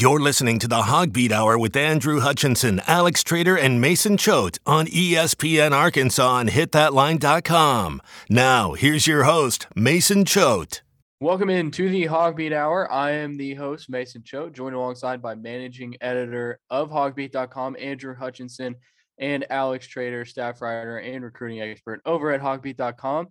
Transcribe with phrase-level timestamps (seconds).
[0.00, 4.86] You're listening to the HawgBeat Hour with Andrew Hutchinson, Alex Trader, and Mason Choate on
[4.86, 8.00] ESPN Arkansas and hitthatline.com.
[8.30, 10.80] Now, here's your host, Mason Choate.
[11.20, 12.90] Welcome in to the HawgBeat Hour.
[12.90, 18.76] I am the host, Mason Choate, joined alongside by managing editor of hawgbeat.com, Andrew Hutchinson,
[19.18, 23.28] and Alex Trader, staff writer and recruiting expert over at hawgbeat.com.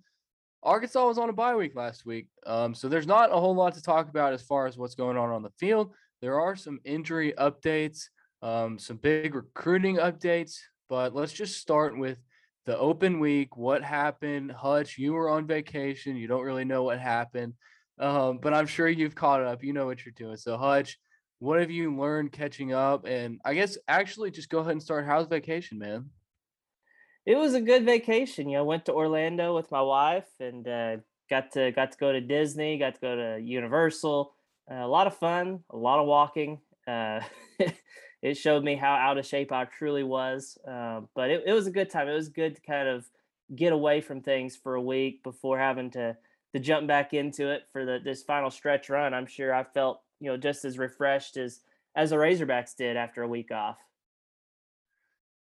[0.62, 3.74] Arkansas was on a bye week last week, um, so there's not a whole lot
[3.74, 5.96] to talk about as far as what's going on on the field.
[6.22, 8.10] There are some injury updates,
[8.42, 10.58] um, some big recruiting updates,
[10.90, 12.18] but let's just start with
[12.66, 13.56] the open week.
[13.56, 14.52] What happened?
[14.52, 16.18] Hutch, you were on vacation.
[16.18, 17.54] You don't really know what happened,
[18.00, 19.64] um, but I'm sure you've caught up.
[19.64, 20.36] You know what you're doing.
[20.36, 21.00] So, Hutch,
[21.40, 23.06] what have you learned catching up?
[23.06, 25.06] And I guess actually just go ahead and start.
[25.06, 26.10] How's vacation, man?
[27.26, 28.50] It was a good vacation.
[28.50, 30.98] You know, went to Orlando with my wife and uh,
[31.30, 34.34] got to got to go to Disney, got to go to Universal
[34.70, 36.60] a lot of fun, a lot of walking.
[36.88, 37.22] Uh,
[38.22, 40.58] it showed me how out of shape I truly was.
[40.68, 42.08] Uh, but it, it, was a good time.
[42.08, 43.10] It was good to kind of
[43.56, 46.16] get away from things for a week before having to
[46.54, 49.14] to jump back into it for the this final stretch run.
[49.14, 51.62] I'm sure I felt you know just as refreshed as
[51.96, 53.78] as the Razorbacks did after a week off.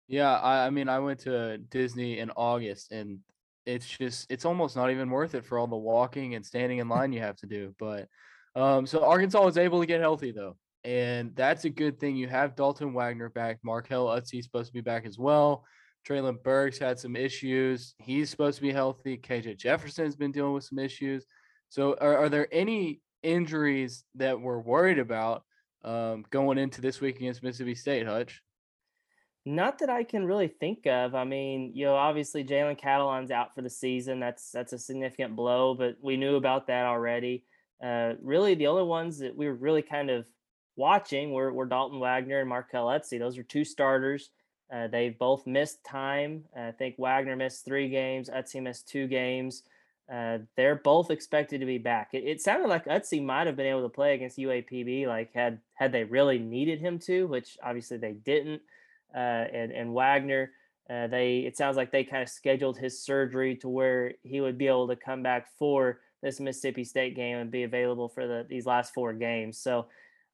[0.07, 3.19] Yeah, I, I mean, I went to Disney in August, and
[3.67, 6.89] it's just it's almost not even worth it for all the walking and standing in
[6.97, 7.75] line you have to do.
[7.79, 8.09] But
[8.59, 12.17] um, so Arkansas was able to get healthy though, and that's a good thing.
[12.17, 13.59] You have Dalton Wagner back.
[13.65, 15.65] Markell Utsey supposed to be back as well.
[16.07, 17.95] Treylon Burks had some issues.
[17.99, 19.17] He's supposed to be healthy.
[19.17, 21.25] KJ Jefferson's been dealing with some issues.
[21.69, 25.45] So, are, are there any injuries that we're worried about
[25.85, 28.43] um, going into this week against Mississippi State, Hutch?
[29.45, 31.15] Not that I can really think of.
[31.15, 34.21] I mean, you know, obviously Jalen Catalon's out for the season.
[34.21, 37.45] That's that's a significant blow, but we knew about that already.
[37.83, 40.27] Uh, really, the only ones that we were really kind of
[40.77, 43.19] watching were, were Dalton Wagner and Markell Utsey.
[43.19, 44.31] Those are two starters.
[44.73, 46.45] Uh, they've both missed time.
[46.57, 48.29] Uh, I think Wagner missed three games.
[48.29, 49.63] Utsey missed two games.
[50.13, 52.11] Uh, they're both expected to be back.
[52.13, 55.61] It, it, sounded like Utsey might have been able to play against UAPB, like had
[55.75, 58.63] had they really needed him to, which obviously they didn't.
[59.15, 60.53] Uh, and and Wagner,
[60.89, 64.57] uh, they it sounds like they kind of scheduled his surgery to where he would
[64.57, 68.47] be able to come back for this Mississippi State game and be available for the
[68.49, 69.59] these last four games.
[69.59, 69.87] So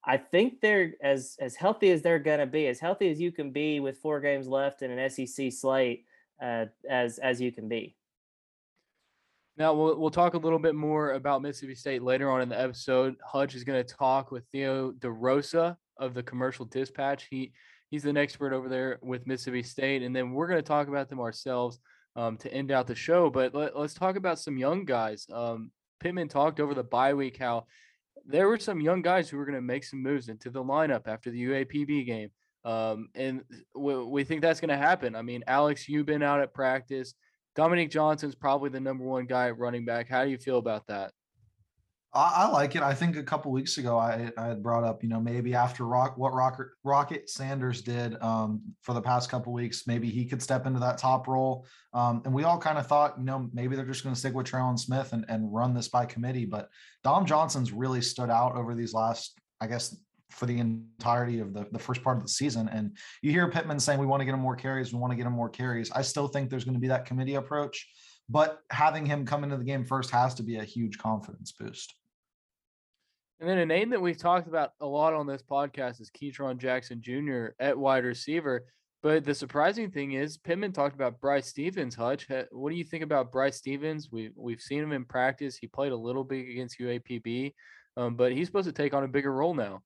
[0.05, 3.51] I think they're as as healthy as they're to be, as healthy as you can
[3.51, 6.05] be with four games left in an SEC slate,
[6.43, 7.97] uh, as as you can be.
[9.57, 12.61] Now we'll we'll talk a little bit more about Mississippi State later on in the
[12.61, 13.17] episode.
[13.25, 17.29] Hutch is going to talk with Theo DeRosa of the Commercial Dispatch.
[17.31, 17.53] He
[17.91, 21.09] he's an expert over there with Mississippi State, and then we're going to talk about
[21.09, 21.79] them ourselves
[22.17, 23.31] um, to end out the show.
[23.31, 25.27] But let, us talk about some young guys.
[25.33, 25.71] Um,
[26.01, 27.67] Pittman talked over the bye week how
[28.27, 31.07] there were some young guys who were going to make some moves into the lineup
[31.07, 32.31] after the UAPB game.
[32.65, 33.43] Um, and
[33.75, 35.15] we, think that's going to happen.
[35.15, 37.15] I mean, Alex, you've been out at practice.
[37.55, 40.09] Dominique Johnson's probably the number one guy at running back.
[40.09, 41.13] How do you feel about that?
[42.15, 42.83] I, I like it.
[42.83, 45.85] I think a couple weeks ago I, I had brought up, you know, maybe after
[45.85, 50.41] rock what Rocket Rocket Sanders did um, for the past couple weeks, maybe he could
[50.41, 51.67] step into that top role.
[51.93, 54.35] Um, and we all kind of thought, you know, maybe they're just going to stick
[54.35, 56.45] with Trelon Smith and, and run this by committee.
[56.45, 56.69] But
[57.03, 59.97] Dom Johnson's really stood out over these last, I guess,
[60.31, 62.69] for the entirety of the, the first part of the season.
[62.69, 64.93] And you hear Pittman saying, we want to get him more carries.
[64.93, 65.91] We want to get him more carries.
[65.93, 67.89] I still think there's going to be that committee approach,
[68.29, 71.95] but having him come into the game first has to be a huge confidence boost.
[73.45, 76.57] And then a name that we've talked about a lot on this podcast is Ketron
[76.57, 77.49] Jackson Jr.
[77.61, 78.65] at wide receiver.
[79.03, 81.95] But the surprising thing is, Pittman talked about Bryce Stephens.
[81.95, 84.09] Hutch, what do you think about Bryce Stephens?
[84.11, 85.59] We we've seen him in practice.
[85.59, 87.53] He played a little bit against UAPB,
[87.99, 89.83] um, but he's supposed to take on a bigger role now.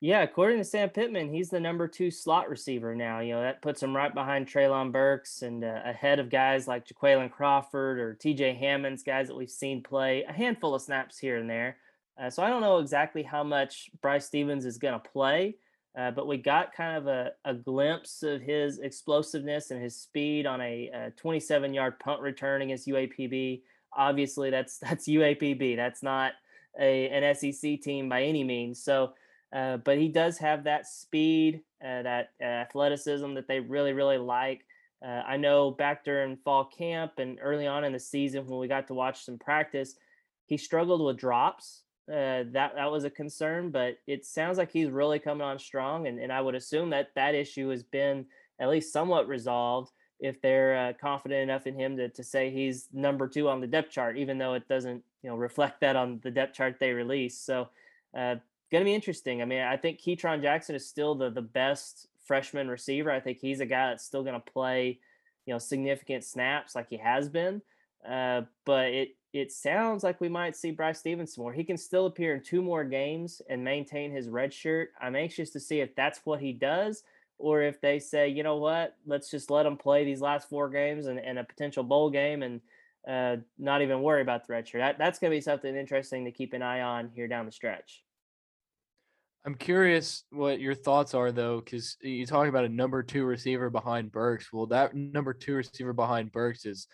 [0.00, 3.20] Yeah, according to Sam Pittman, he's the number two slot receiver now.
[3.20, 6.86] You know that puts him right behind Treylon Burks and uh, ahead of guys like
[6.86, 8.54] Jaquayln Crawford or T.J.
[8.54, 11.76] Hammonds, guys that we've seen play a handful of snaps here and there.
[12.20, 15.56] Uh, so I don't know exactly how much Bryce Stephens is going to play,
[15.98, 20.44] uh, but we got kind of a, a, glimpse of his explosiveness and his speed
[20.46, 23.62] on a, a 27 yard punt return against UAPB.
[23.96, 25.76] Obviously, that's that's UAPB.
[25.76, 26.32] That's not
[26.78, 28.84] a, an SEC team by any means.
[28.84, 29.14] So,
[29.54, 34.66] uh, but he does have that speed, uh, that athleticism that they really, really like.
[35.02, 38.68] Uh, I know back during fall camp and early on in the season when we
[38.68, 39.94] got to watch some practice,
[40.44, 44.90] he struggled with drops uh, that that was a concern, but it sounds like he's
[44.90, 48.26] really coming on strong, and, and I would assume that that issue has been
[48.58, 52.88] at least somewhat resolved if they're uh, confident enough in him to, to say he's
[52.92, 56.20] number two on the depth chart, even though it doesn't you know reflect that on
[56.22, 57.38] the depth chart they release.
[57.38, 57.68] So
[58.14, 58.36] uh,
[58.70, 59.40] going to be interesting.
[59.40, 63.10] I mean, I think Ketron Jackson is still the the best freshman receiver.
[63.10, 64.98] I think he's a guy that's still going to play,
[65.46, 67.62] you know, significant snaps like he has been.
[68.08, 71.52] Uh, but it it sounds like we might see Bryce Stephens more.
[71.52, 74.90] He can still appear in two more games and maintain his red shirt.
[75.00, 77.04] I'm anxious to see if that's what he does,
[77.38, 80.68] or if they say, you know what, let's just let him play these last four
[80.68, 82.60] games and, and a potential bowl game and
[83.08, 84.80] uh, not even worry about the red shirt.
[84.80, 87.52] That, that's going to be something interesting to keep an eye on here down the
[87.52, 88.02] stretch.
[89.46, 93.70] I'm curious what your thoughts are though, because you talk about a number two receiver
[93.70, 94.52] behind Burks.
[94.52, 96.88] Well, that number two receiver behind Burks is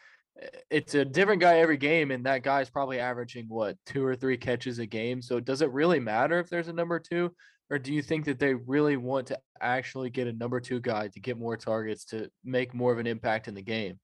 [0.71, 4.37] it's a different guy every game, and that guy's probably averaging what two or three
[4.37, 5.23] catches a game.
[5.23, 7.33] So does it really matter if there's a number two,
[7.71, 11.09] or do you think that they really want to actually get a number two guy
[11.09, 13.99] to get more targets to make more of an impact in the game?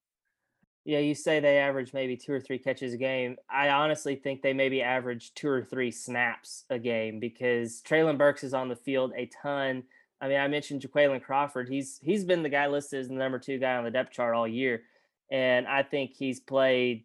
[0.85, 3.37] Yeah, you say they average maybe two or three catches a game.
[3.49, 8.43] I honestly think they maybe average two or three snaps a game because Treylon Burks
[8.43, 9.85] is on the field a ton.
[10.21, 11.69] I mean, I mentioned Jaquayln Crawford.
[11.69, 14.35] He's he's been the guy listed as the number two guy on the depth chart
[14.35, 14.83] all year,
[15.33, 17.05] and I think he's played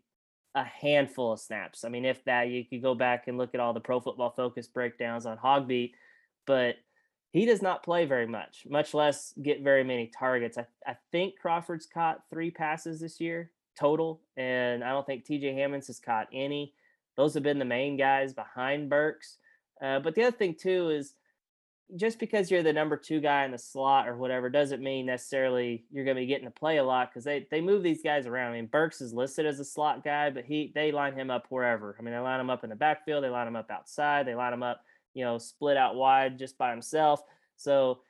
[0.54, 1.86] a handful of snaps.
[1.86, 4.34] I mean, if that, you could go back and look at all the Pro Football
[4.36, 5.94] Focus breakdowns on HawgBeat,
[6.46, 6.76] but
[7.32, 10.58] he does not play very much, much less get very many targets.
[10.58, 15.54] I, I think Crawford's caught three passes this year total, and I don't think TJ
[15.54, 16.74] Hammonds has caught any.
[17.16, 19.38] Those have been the main guys behind Burks.
[19.82, 21.14] Uh, but the other thing too is
[21.96, 25.86] just because you're the number two guy in the slot or whatever doesn't mean necessarily
[25.90, 28.28] you're going to be getting to play a lot because they they move these guys
[28.28, 28.52] around.
[28.52, 31.48] I mean, Burks is listed as a slot guy, but he they line him up
[31.50, 31.96] wherever.
[31.98, 34.36] I mean, they line him up in the backfield, they line him up outside, they
[34.36, 37.22] line him up, you know, split out wide just by himself.
[37.56, 38.02] So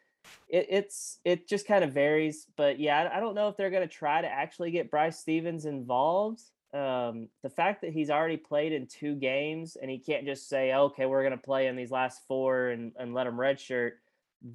[0.50, 2.48] it, it's it just kind of varies.
[2.56, 5.20] But yeah, I, I don't know if they're going to try to actually get Bryce
[5.20, 6.42] Stephens involved.
[6.74, 10.74] Um, the fact that he's already played in two games and he can't just say,
[10.74, 13.94] okay, we're going to play in these last four and, and let him redshirt,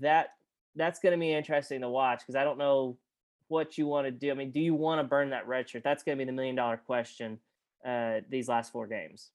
[0.00, 0.34] that
[0.76, 2.96] that's going to be interesting to watch because I don't know
[3.48, 4.30] what you want to do.
[4.30, 5.82] I mean, do you want to burn that redshirt?
[5.82, 7.38] That's going to be the million dollar question
[7.84, 9.30] uh, these last four games.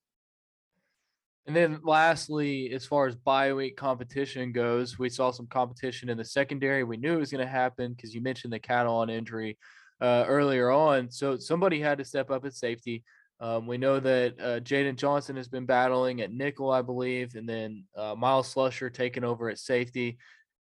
[1.45, 6.17] And then lastly, as far as bye week competition goes, we saw some competition in
[6.17, 6.83] the secondary.
[6.83, 9.57] We knew it was going to happen because you mentioned the Catalon injury
[10.01, 11.09] uh, earlier on.
[11.11, 13.03] So somebody had to step up at safety.
[13.39, 17.47] Um, we know that uh, Jaden Johnson has been battling at nickel, I believe, and
[17.47, 20.17] then uh, Myles Slusher taking over at safety.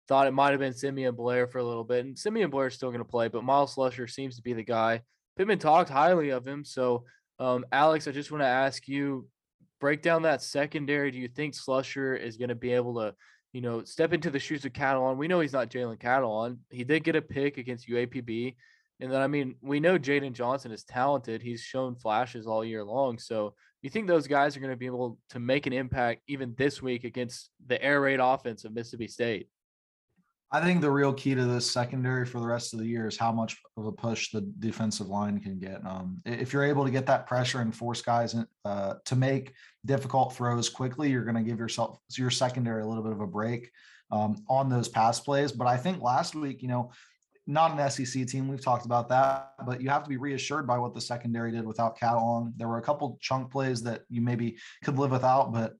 [0.08, 2.76] Thought it might have been Simeon Blair for a little bit, and Simeon Blair is
[2.76, 5.02] still going to play, but Myles Slusher seems to be the guy.
[5.38, 6.64] Pittman talked highly of him.
[6.64, 7.06] So,
[7.40, 9.28] um, Alex, I just want to ask you
[9.80, 11.12] break down that secondary.
[11.12, 13.14] Do you think Slusher is going to be able to,
[13.52, 15.18] you know, step into the shoes of Catalon?
[15.18, 16.58] We know he's not Jalen Catalon.
[16.70, 18.56] He did get a pick against UAPB.
[19.00, 21.42] And then, I mean, we know Jaden Johnson is talented.
[21.42, 23.20] He's shown flashes all year long.
[23.20, 26.56] So you think those guys are going to be able to make an impact even
[26.58, 29.48] this week against the air raid offense of Mississippi State?
[30.52, 33.18] I think the real key to this secondary for the rest of the year is
[33.18, 35.86] how much of a push the defensive line can get.
[35.86, 39.54] Um, if you're able to get that pressure and force guys in, uh, to make
[39.86, 43.28] difficult throws quickly, you're going to give yourself your secondary a little bit of a
[43.28, 43.70] break
[44.12, 45.52] um, on those pass plays.
[45.52, 46.92] But I think last week, you know,
[47.48, 48.48] not an SEC team.
[48.48, 51.66] We've talked about that, but you have to be reassured by what the secondary did
[51.66, 52.54] without Catalon.
[52.58, 55.74] There were a couple chunk plays that you maybe could live without, but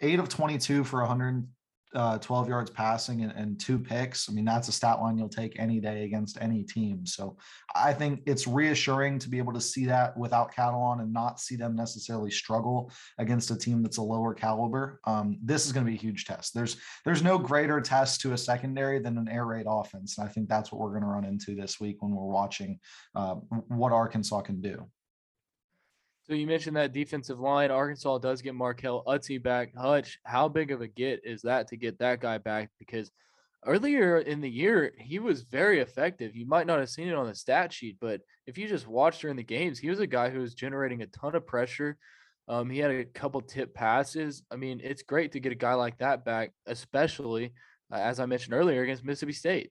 [0.00, 1.46] eight of 22 for 100
[1.94, 4.28] uh, 12 yards passing and, and, two picks.
[4.28, 7.06] I mean, that's a stat line you'll take any day against any team.
[7.06, 7.38] So
[7.74, 11.56] I think it's reassuring to be able to see that without Catalon and not see
[11.56, 15.00] them necessarily struggle against a team that's a lower caliber.
[15.04, 16.52] Um, this is going to be a huge test.
[16.54, 20.30] There's there's no greater test to a secondary than an air raid offense, and I
[20.30, 22.78] think that's what we're going to run into this week when we're watching
[23.14, 23.36] uh,
[23.68, 24.88] what Arkansas can do.
[26.28, 27.70] So you mentioned that defensive line.
[27.70, 29.74] Arkansas does get Markell Utsey back.
[29.74, 32.70] Hutch, how big of a get is that to get that guy back?
[32.78, 33.10] Because
[33.64, 36.36] earlier in the year, he was very effective.
[36.36, 39.22] You might not have seen it on the stat sheet, but if you just watched
[39.22, 41.96] during the games, he was a guy who was generating a ton of pressure.
[42.46, 44.42] Um, he had a couple tip passes.
[44.50, 47.54] I mean, it's great to get a guy like that back, especially
[47.90, 49.70] uh, as I mentioned earlier against Mississippi State.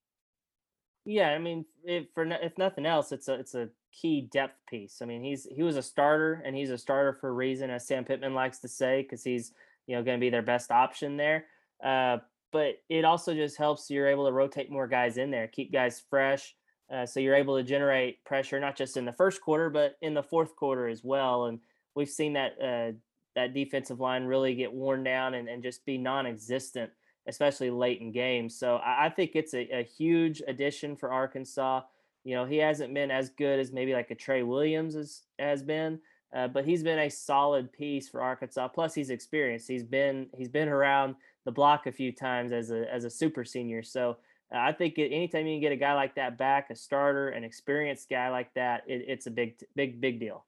[1.06, 5.01] Yeah, I mean, if for if nothing else, it's a it's a key depth piece.
[5.01, 7.88] I mean, he's he was a starter, and he's a starter for a reason, as
[7.88, 9.53] Sam Pittman likes to say, because he's
[9.88, 11.46] you know going to be their best option there.
[11.84, 12.17] Uh,
[12.51, 16.01] but it also just helps you're able to rotate more guys in there, keep guys
[16.10, 16.56] fresh,
[16.91, 20.13] uh, so you're able to generate pressure not just in the first quarter, but in
[20.13, 21.46] the fourth quarter as well.
[21.46, 21.60] And
[21.96, 22.96] we've seen that uh,
[23.36, 26.91] that defensive line really get worn down and, and just be non-existent
[27.27, 28.58] especially late in games.
[28.58, 31.82] So I, think it's a, a, huge addition for Arkansas.
[32.27, 35.63] You know, he hasn't been as good as maybe like a Tre Williams has, has
[35.63, 35.98] been,
[36.36, 38.67] uh, but he's been a solid piece for Arkansas.
[38.67, 39.69] Plus, he's experienced.
[39.69, 41.15] He's been he's been around
[41.46, 43.81] the block a few times as a as a super senior.
[43.81, 44.17] So
[44.53, 47.46] uh, I think anytime you can get a guy like that back, a starter, an
[47.46, 50.43] experienced guy like that, it, it's a big big big deal.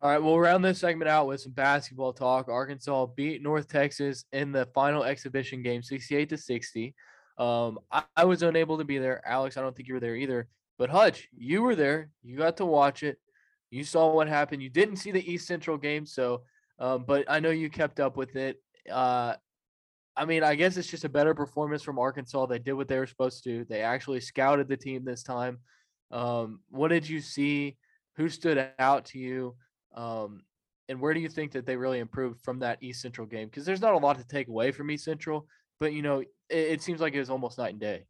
[0.00, 2.48] All right, we'll round this segment out with some basketball talk.
[2.48, 6.94] Arkansas beat North Texas in the final exhibition game, 68 to 60.
[7.38, 9.22] Um, I, I, was unable to be there.
[9.26, 10.48] Alex, I don't think you were there either.
[10.78, 12.10] But Hutch, you were there.
[12.22, 13.18] You got to watch it.
[13.70, 14.62] You saw what happened.
[14.62, 16.42] You didn't see the East Central game, so
[16.78, 18.60] um, but I know you kept up with it.
[18.90, 19.34] Uh,
[20.16, 22.46] I mean, I guess it's just a better performance from Arkansas.
[22.46, 23.64] They did what they were supposed to.
[23.68, 25.58] They actually scouted the team this time.
[26.10, 27.76] Um, what did you see?
[28.16, 29.54] Who stood out to you?
[29.94, 30.42] Um,
[30.88, 33.48] and where do you think that they really improved from that East Central game?
[33.48, 35.46] Because there's not a lot to take away from East Central,
[35.80, 36.22] but you know,
[36.52, 38.04] it, seems like it was almost night and day.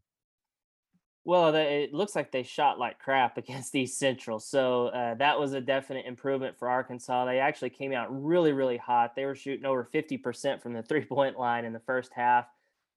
[1.24, 5.38] Well, they, it looks like they shot like crap against East Central, so uh, that
[5.38, 7.24] was a definite improvement for Arkansas.
[7.24, 9.14] They actually came out really, really hot.
[9.14, 12.46] They were shooting over fifty percent from the three point line in the first half.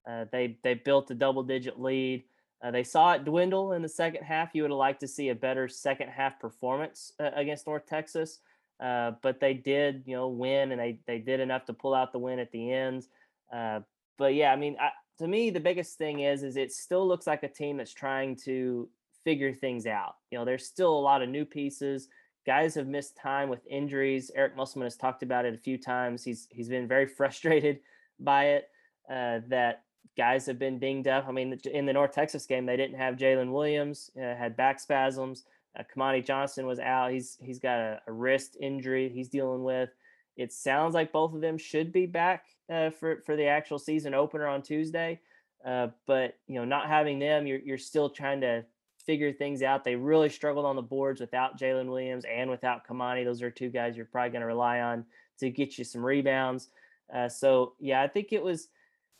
[0.09, 2.23] Uh, they they built a double digit lead.
[2.63, 4.49] Uh, they saw it dwindle in the second half.
[4.53, 8.39] You would have liked to see a better second half performance uh, against North Texas.
[8.79, 12.11] Uh, but they did, you know, win, and they they did enough to pull out
[12.11, 13.07] the win at the end.
[13.53, 13.79] Uh,
[14.17, 17.27] but yeah, I mean, I, to me, the biggest thing is is it still looks
[17.27, 18.89] like a team that's trying to
[19.23, 20.15] figure things out.
[20.31, 22.07] You know, there's still a lot of new pieces.
[22.45, 24.29] Guys have missed time with injuries.
[24.35, 26.23] Eric Musselman has talked about it a few times.
[26.23, 27.79] He's he's been very frustrated
[28.19, 28.69] by it.
[29.09, 29.83] Uh, that
[30.17, 31.25] guys have been dinged up.
[31.27, 34.79] I mean, in the North Texas game, they didn't have Jaylin Williams, uh, had back
[34.79, 35.43] spasms.
[35.77, 37.11] Uh, Kamani Johnson was out.
[37.11, 39.89] He's he's got a, a, wrist injury he's dealing with.
[40.37, 44.13] It sounds like both of them should be back uh, for for the actual season
[44.13, 45.19] opener on Tuesday.
[45.65, 48.65] Uh, but you know, not having them, you're you're still trying to
[49.05, 49.83] figure things out.
[49.83, 53.23] They really struggled on the boards without Jaylin Williams and without Kamani.
[53.23, 55.05] Those are two guys you're probably going to rely on
[55.39, 56.69] to get you some rebounds.
[57.13, 58.69] Uh, so yeah, I think it was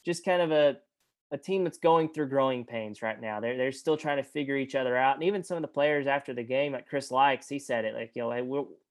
[0.06, 0.78] just kind of a
[1.32, 3.40] a team that's going through growing pains right now.
[3.40, 6.08] They're they're still trying to figure each other out, and even some of the players
[6.08, 8.42] after the game, like Chris Lykes, he said it like you know, hey,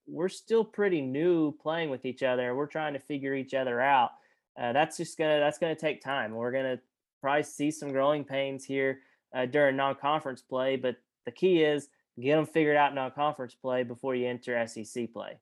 [0.06, 2.54] we're still pretty new playing with each other.
[2.54, 4.10] We're trying to figure each other out.
[4.58, 6.34] Uh, that's just gonna that's gonna take time.
[6.34, 6.78] We're gonna
[7.20, 9.00] probably see some growing pains here
[9.34, 11.88] uh, during non-conference play, but the key is
[12.20, 15.38] get them figured out non-conference play before you enter SEC play.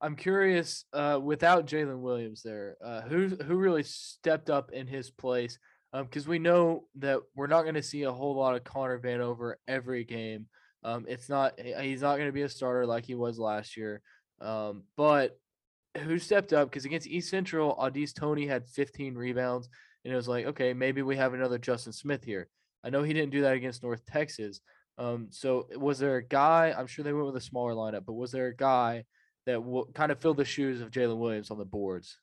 [0.00, 5.10] I'm curious, uh, without Jaylin Williams there, uh, who who really stepped up in his
[5.10, 5.58] place?
[5.92, 8.98] Because um, we know that we're not going to see a whole lot of Connor
[8.98, 10.46] Vanover every game.
[10.86, 14.00] Um, it's not he's not going to be a starter like he was last year.
[14.40, 15.38] Um, but
[15.98, 16.70] who stepped up?
[16.70, 19.68] Because against East Central, Au'Diese Toney had 15 rebounds,
[20.04, 22.48] and it was like, okay, maybe we have another Justin Smith here.
[22.84, 24.60] I know he didn't do that against North Texas.
[24.98, 26.74] Um, so was there a guy?
[26.76, 29.04] I'm sure they went with a smaller lineup, but was there a guy?
[29.46, 32.18] that will kind of filled the shoes of Jaylin Williams on the boards.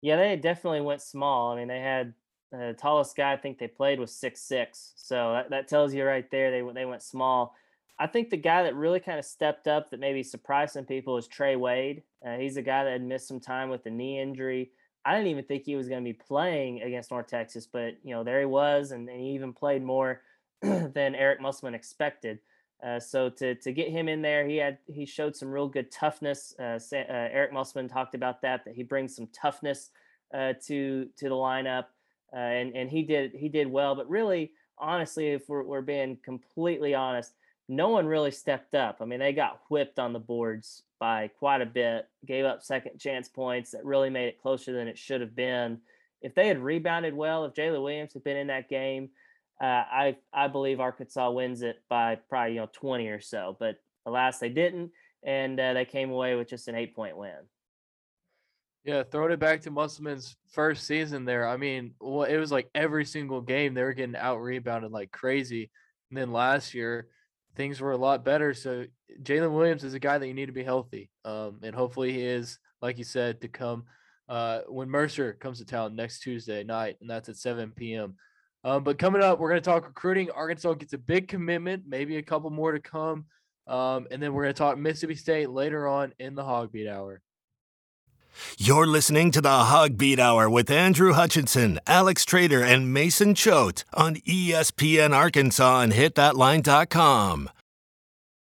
[0.00, 1.52] Yeah, they definitely went small.
[1.52, 2.12] I mean, they had uh,
[2.52, 6.04] the tallest guy I think they played was six six, so that, that tells you
[6.04, 7.56] right there they they went small.
[7.98, 11.16] I think the guy that really kind of stepped up that maybe surprised some people
[11.16, 12.02] is Trey Wade.
[12.26, 14.70] Uh, he's a guy that had missed some time with the knee injury.
[15.04, 18.14] I didn't even think he was going to be playing against North Texas, but you
[18.14, 20.20] know there he was, and, and he even played more
[20.62, 22.38] than Eric Musselman expected.
[22.82, 25.90] Uh, so to to get him in there, he had he showed some real good
[25.90, 26.54] toughness.
[26.58, 29.90] Uh, uh, Eric Musselman talked about that that he brings some toughness
[30.34, 31.86] uh, to to the lineup,
[32.34, 33.94] uh, and and he did he did well.
[33.94, 37.32] But really, honestly, if we're, we're being completely honest,
[37.68, 38.98] no one really stepped up.
[39.00, 42.98] I mean, they got whipped on the boards by quite a bit, gave up second
[42.98, 45.78] chance points that really made it closer than it should have been.
[46.20, 49.10] If they had rebounded well, if Jaylin Williams had been in that game
[49.62, 53.56] uh, I I believe Arkansas wins it by probably you know 20 or so.
[53.58, 54.90] But alas, they didn't,
[55.22, 57.36] and uh, they came away with just an eight point win.
[58.84, 61.46] Yeah, throwing it back to Musselman's first season there.
[61.46, 65.12] I mean, well, it was like every single game they were getting out rebounded like
[65.12, 65.70] crazy.
[66.10, 67.06] And then last year,
[67.54, 68.54] things were a lot better.
[68.54, 68.86] So
[69.22, 71.10] Jaylin Williams is a guy that you need to be healthy.
[71.24, 73.84] Um, and hopefully he is, like you said, to come
[74.28, 78.16] uh, when Mercer comes to town next Tuesday night, and that's at 7 p.m.
[78.64, 80.30] Um, but coming up, we're going to talk recruiting.
[80.30, 83.26] Arkansas gets a big commitment, maybe a couple more to come.
[83.66, 87.20] Um, and then we're going to talk Mississippi State later on in the HawgBeat Hour.
[88.58, 94.16] You're listening to the HawgBeat Hour with Andrew Hutchinson, Alex Trader, and Mason Choate on
[94.16, 97.50] ESPN Arkansas and hitthatline.com.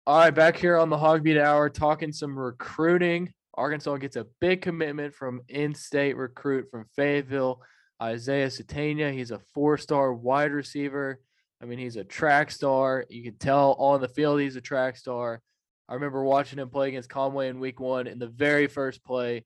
[0.07, 3.33] All right, back here on the HawgBeat Hour, talking some recruiting.
[3.53, 7.61] Arkansas gets a big commitment from in state recruit from Fayetteville.
[8.01, 11.19] Isaiah Sategna, he's a four star wide receiver.
[11.61, 13.05] I mean, he's a track star.
[13.09, 15.41] You can tell on the field he's a track star.
[15.87, 18.07] I remember watching him play against Conway in week one.
[18.07, 19.43] In the very first play,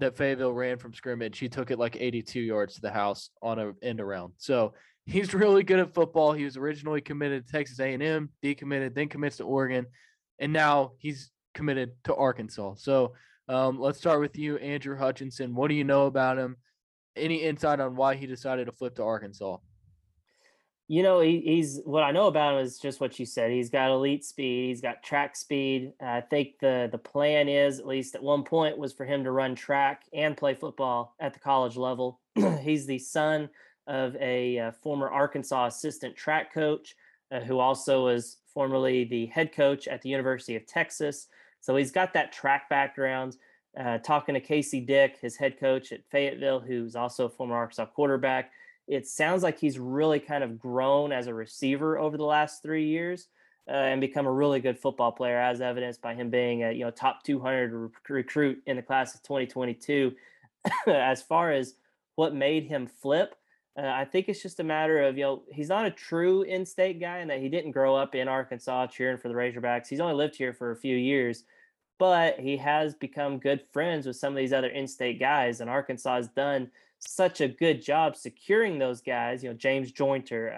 [0.00, 3.58] that Fayetteville ran from scrimmage, he took it like 82 yards to the house on
[3.58, 4.34] a end around.
[4.38, 4.74] So
[5.06, 6.32] he's really good at football.
[6.32, 9.86] He was originally committed to Texas A&M, decommitted, then commits to Oregon,
[10.38, 12.74] and now he's committed to Arkansas.
[12.76, 13.14] So
[13.48, 15.54] um, let's start with you, Andrew Hutchinson.
[15.54, 16.56] What do you know about him?
[17.16, 19.56] Any insight on why he decided to flip to Arkansas?
[20.90, 23.52] You know, he, he's what I know about him is just what you said.
[23.52, 24.70] He's got elite speed.
[24.70, 25.92] He's got track speed.
[26.00, 29.30] I think the the plan is, at least at one point, was for him to
[29.30, 32.18] run track and play football at the college level.
[32.60, 33.48] he's the son
[33.86, 36.96] of a, uh, former Arkansas assistant track coach,
[37.30, 41.28] uh, who also was formerly the head coach at the University of Texas.
[41.60, 43.36] So he's got that track background.
[43.78, 47.86] Uh, talking to Casey Dick, his head coach at Fayetteville, who's also a former Arkansas
[47.86, 48.50] quarterback,
[48.90, 52.88] it sounds like he's really kind of grown as a receiver over the last three
[52.88, 53.28] years
[53.68, 56.84] uh, and become a really good football player, as evidenced by him being a you
[56.84, 60.12] know top 200 rec- recruit in the class of 2022.
[60.88, 61.74] as far as
[62.16, 63.36] what made him flip,
[63.78, 66.66] uh, I think it's just a matter of, you know, he's not a true in
[66.66, 69.86] state guy and that he didn't grow up in Arkansas cheering for the Razorbacks.
[69.88, 71.44] He's only lived here for a few years,
[71.98, 75.60] but he has become good friends with some of these other in state guys.
[75.60, 76.70] And Arkansas has done
[77.00, 80.56] such a good job securing those guys, you know, James Jointer,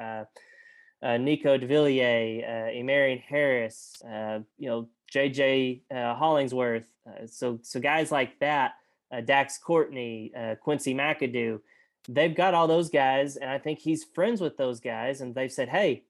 [1.03, 6.87] uh, uh, Nico Davillier, uh, Emarian Harris, uh, you know, JJ uh, Hollingsworth.
[7.07, 8.75] Uh, so, so guys like that,
[9.11, 10.33] uh, Dax Courtney,
[10.63, 11.61] Quincy McAdoo,
[12.09, 15.53] they've got all those guys, and I think he's friends with those guys, and they've
[15.53, 16.05] said, "Hey,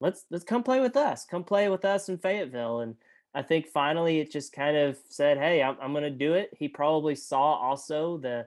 [0.00, 1.24] let's let's come play with us.
[1.24, 2.96] Come play with us in Fayetteville." And
[3.34, 6.50] I think finally it just kind of said, "Hey, I'm, I'm going to do it."
[6.56, 8.46] He probably saw also the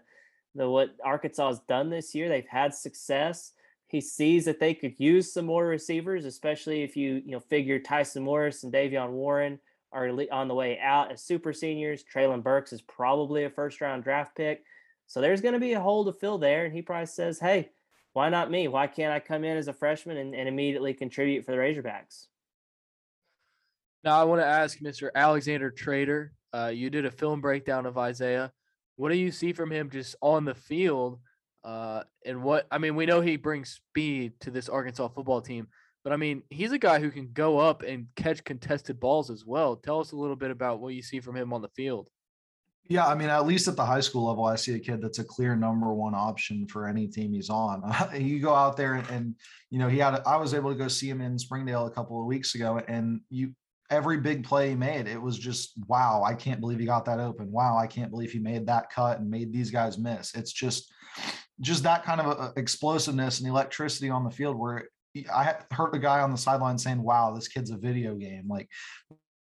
[0.57, 2.27] the what Arkansas has done this year.
[2.27, 3.53] They've had success.
[3.87, 7.79] He sees that they could use some more receivers, especially if you you know figure
[7.79, 9.59] Tyson Morris and De'Vion Warren
[9.93, 12.03] are on the way out as super seniors.
[12.03, 14.63] Treylon Burks is probably a first round draft pick.
[15.07, 16.65] So there's going to be a hole to fill there.
[16.65, 17.69] And he probably says, hey,
[18.13, 18.67] why not me?
[18.67, 22.27] Why can't I come in as a freshman and, and immediately contribute for the Razorbacks?
[24.03, 25.09] Now, I want to ask Mr.
[25.15, 26.33] Alexander Trader.
[26.53, 28.51] Uh, you did a film breakdown of Isaiah.
[28.97, 31.19] What do you see from him just on the field?
[31.63, 35.67] Uh, and what I mean, we know he brings speed to this Arkansas football team,
[36.03, 39.45] but I mean, he's a guy who can go up and catch contested balls as
[39.45, 39.75] well.
[39.75, 42.09] Tell us a little bit about what you see from him on the field.
[42.89, 45.19] Yeah, I mean, at least at the high school level, I see a kid that's
[45.19, 47.83] a clear number one option for any team he's on.
[48.15, 49.35] you go out there and, and,
[49.69, 50.21] you know, he had.
[50.25, 53.19] I was able to go see him in Springdale a couple of weeks ago, and
[53.29, 53.51] you
[53.89, 56.23] every big play he made, it was just wow!
[56.25, 57.51] I can't believe he got that open.
[57.51, 60.33] Wow, I can't believe he made that cut and made these guys miss.
[60.35, 60.91] It's just,
[61.61, 64.89] just that kind of a, explosiveness and electricity on the field where
[65.33, 68.69] I heard a guy on the sideline saying, "Wow, this kid's a video game." Like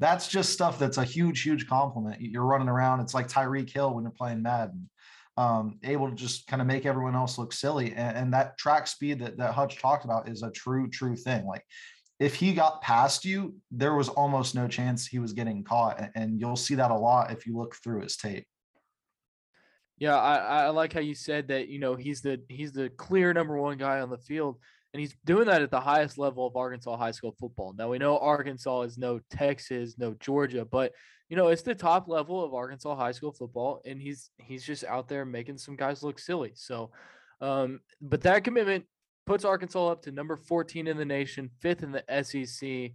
[0.01, 2.19] that's just stuff that's a huge, huge compliment.
[2.19, 3.01] You're running around.
[3.01, 4.89] It's like Tyreek Hill when you're playing Madden,
[5.38, 7.93] um, able to just kind of make everyone else look silly.
[7.93, 11.45] And, and, that track speed that, that Hutch talked about is a true, true thing.
[11.45, 11.63] Like
[12.21, 15.99] if he got past you, there was almost no chance he was getting caught.
[16.13, 18.45] And, you'll see that a lot if you look through his tape.
[19.97, 23.34] Yeah, I, I like how you said that, you know, he's the he's the clear
[23.34, 24.60] number one guy on the field
[24.93, 27.73] and he's doing that at the highest level of Arkansas high school football.
[27.77, 30.91] Now we know Arkansas is no Texas, no Georgia, but
[31.29, 34.84] you know it's the top level of Arkansas high school football, and he's he's just
[34.84, 36.51] out there making some guys look silly.
[36.55, 36.91] So,
[37.39, 38.86] um, but that commitment
[39.25, 42.91] puts Arkansas up to number 14 in the nation, fifth in the SEC.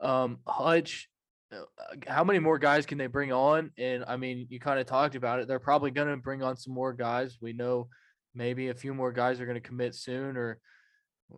[0.00, 1.08] Um, Hutch,
[1.52, 1.62] uh,
[2.06, 3.70] how many more guys can they bring on?
[3.78, 5.48] And I mean, you kind of talked about it.
[5.48, 7.38] They're probably going to bring on some more guys.
[7.40, 7.88] We know
[8.34, 10.58] maybe a few more guys are going to commit soon, or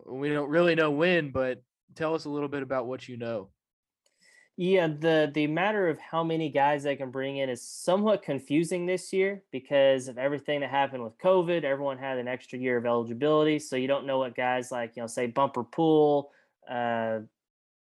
[0.05, 1.61] we don't really know when, but
[1.95, 3.49] tell us a little bit about what you know.
[4.57, 8.85] Yeah, the the matter of how many guys they can bring in is somewhat confusing
[8.85, 11.63] this year because of everything that happened with COVID.
[11.63, 15.03] Everyone had an extra year of eligibility, so you don't know what guys like you
[15.03, 16.31] know, say Bumper Pool,
[16.69, 17.19] uh,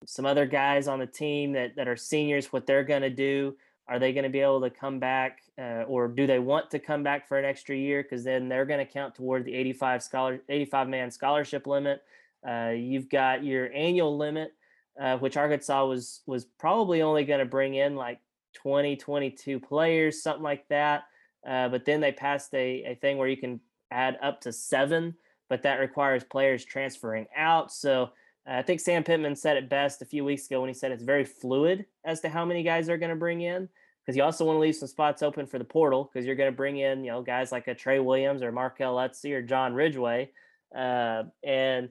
[0.06, 3.56] some other guys on the team that that are seniors, what they're going to do.
[3.86, 6.78] Are they going to be able to come back, uh, or do they want to
[6.78, 8.02] come back for an extra year?
[8.02, 12.02] Because then they're going to count toward the 85 scholar, 85 man scholarship limit.
[12.46, 14.54] Uh, you've got your annual limit,
[15.00, 18.20] uh, which Arkansas was was probably only going to bring in like
[18.54, 21.04] 20, 22 players, something like that.
[21.46, 25.14] Uh, but then they passed a, a thing where you can add up to seven,
[25.48, 27.72] but that requires players transferring out.
[27.72, 28.10] So
[28.46, 31.02] I think Sam Pittman said it best a few weeks ago when he said it's
[31.02, 33.68] very fluid as to how many guys they're going to bring in
[34.04, 36.50] because you also want to leave some spots open for the portal because you're going
[36.50, 39.74] to bring in you know guys like a Tre Williams or Markell Utsey or John
[39.74, 40.30] Ridgeway,
[40.76, 41.88] uh, and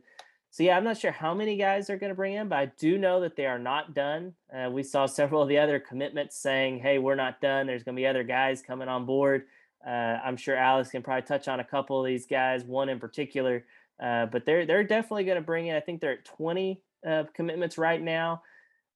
[0.54, 2.66] so yeah, I'm not sure how many guys they're going to bring in, but I
[2.78, 4.36] do know that they are not done.
[4.56, 7.66] Uh, we saw several of the other commitments saying, "Hey, we're not done.
[7.66, 9.46] There's going to be other guys coming on board."
[9.84, 13.00] Uh, I'm sure Alex can probably touch on a couple of these guys, one in
[13.00, 13.66] particular.
[14.00, 15.76] Uh, but they're they're definitely going to bring in.
[15.76, 18.44] I think they're at 20 uh, commitments right now.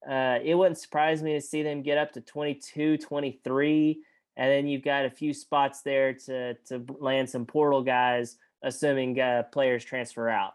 [0.07, 3.99] Uh, it wouldn't surprise me to see them get up to 22, 23,
[4.35, 9.19] and then you've got a few spots there to to land some portal guys, assuming
[9.19, 10.53] uh, players transfer out.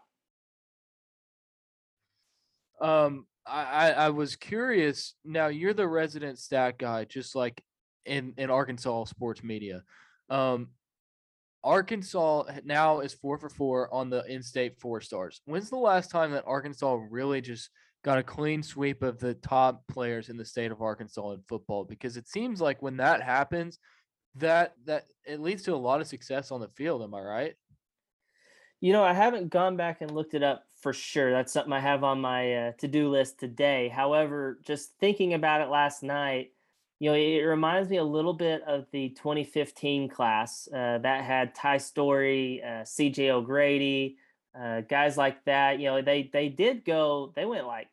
[2.83, 5.15] Um, I, I was curious.
[5.25, 7.63] Now you're the resident stat guy, just like
[8.05, 9.83] in in Arkansas sports media.
[10.29, 10.69] Um,
[11.63, 15.41] Arkansas now is four for four on the in-state four stars.
[15.45, 17.69] When's the last time that Arkansas really just
[18.03, 21.85] got a clean sweep of the top players in the state of Arkansas in football?
[21.85, 23.79] Because it seems like when that happens,
[24.35, 27.01] that that it leads to a lot of success on the field.
[27.01, 27.53] Am I right?
[28.81, 31.31] You know, I haven't gone back and looked it up for sure.
[31.31, 33.87] That's something I have on my uh, to-do list today.
[33.87, 36.51] However, just thinking about it last night,
[36.99, 41.55] you know, it reminds me a little bit of the 2015 class uh, that had
[41.55, 43.31] Ty Storey, uh, C.J.
[43.31, 44.17] O'Grady,
[44.59, 45.79] uh, guys like that.
[45.79, 47.31] You know, they they did go.
[47.35, 47.87] They went like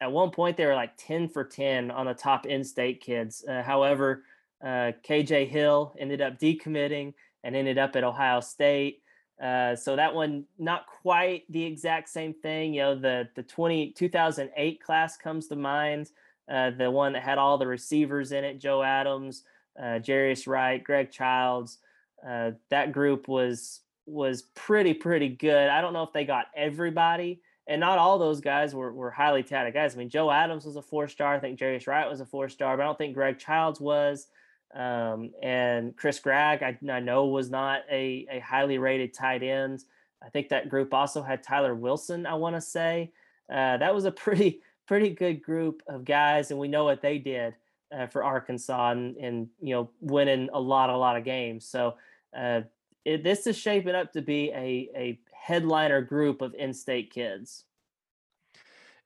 [0.00, 3.44] at one point they were like 10 for 10 on the top in-state kids.
[3.48, 4.24] Uh, however,
[4.62, 7.12] uh, KJ Hill ended up decommitting
[7.44, 9.01] and ended up at Ohio State.
[9.42, 12.74] Uh, so that one not quite the exact same thing.
[12.74, 16.10] You know, the the 20 2008 class comes to mind.
[16.50, 19.42] Uh, the one that had all the receivers in it: Joe Adams,
[19.78, 21.78] uh, Jarius Wright, Greg Childs.
[22.26, 25.68] Uh, that group was was pretty pretty good.
[25.68, 29.42] I don't know if they got everybody, and not all those guys were were highly
[29.42, 29.94] talented guys.
[29.94, 31.34] I mean, Joe Adams was a four star.
[31.34, 34.28] I think Jarius Wright was a four star, but I don't think Greg Childs was.
[34.74, 39.84] Um, and Chris Gragg, I, I, know, was not a, a highly rated tight end.
[40.24, 43.12] I think that group also had Tyler Wilson, I want to say.
[43.50, 47.18] Uh, that was a pretty, pretty good group of guys, and we know what they
[47.18, 47.54] did
[47.94, 51.66] uh, for Arkansas and, and, you know, winning a lot, a lot of games.
[51.66, 51.94] So
[52.36, 52.62] uh,
[53.04, 57.64] it, this is shaping up to be a, a headliner group of in state kids.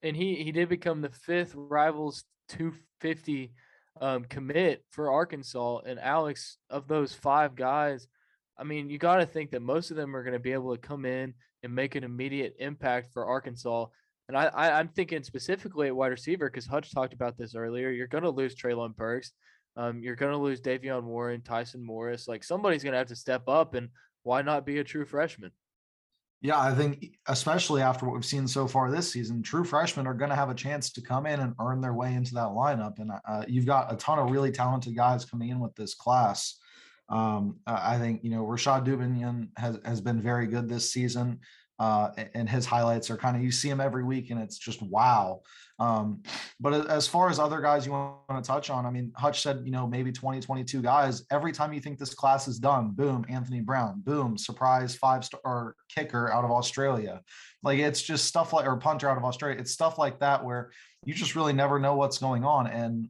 [0.02, 3.52] And he, he did become the fifth Rivals 250
[4.00, 5.78] um, commit for Arkansas.
[5.87, 8.09] And Alex, of those five guys,
[8.59, 10.74] I mean, you got to think that most of them are going to be able
[10.74, 13.87] to come in and make an immediate impact for Arkansas.
[14.28, 17.90] And I, I am thinking specifically at wide receiver because Hutch talked about this earlier.
[17.90, 19.32] You're going to lose Treylon Burks.
[19.76, 22.26] Um, you're going to lose De'Vion Warren, Tyson Morris.
[22.26, 23.90] Like somebody's going to have to step up, and
[24.22, 25.52] why not be a true freshman?
[26.42, 30.14] Yeah, I think especially after what we've seen so far this season, true freshmen are
[30.14, 32.99] going to have a chance to come in and earn their way into that lineup.
[32.99, 36.59] And uh, you've got a ton of really talented guys coming in with this class.
[37.09, 41.38] Um, I think you know Rashod Dubinion has has been very good this season
[41.78, 44.82] uh, and his highlights are kind of you see him every week and it's just
[44.82, 45.40] wow.
[45.78, 46.22] Um,
[46.58, 49.60] but as far as other guys you want to touch on, I mean, Hutch said,
[49.64, 51.24] you know, maybe 20, 22 guys.
[51.30, 55.74] Every time you think this class is done, boom, Anthony Brown, boom, surprise five star
[55.94, 57.20] kicker out of Australia.
[57.62, 59.58] Like it's just stuff like, or punter out of Australia.
[59.58, 60.70] It's stuff like that where
[61.04, 62.66] you just really never know what's going on.
[62.66, 63.08] And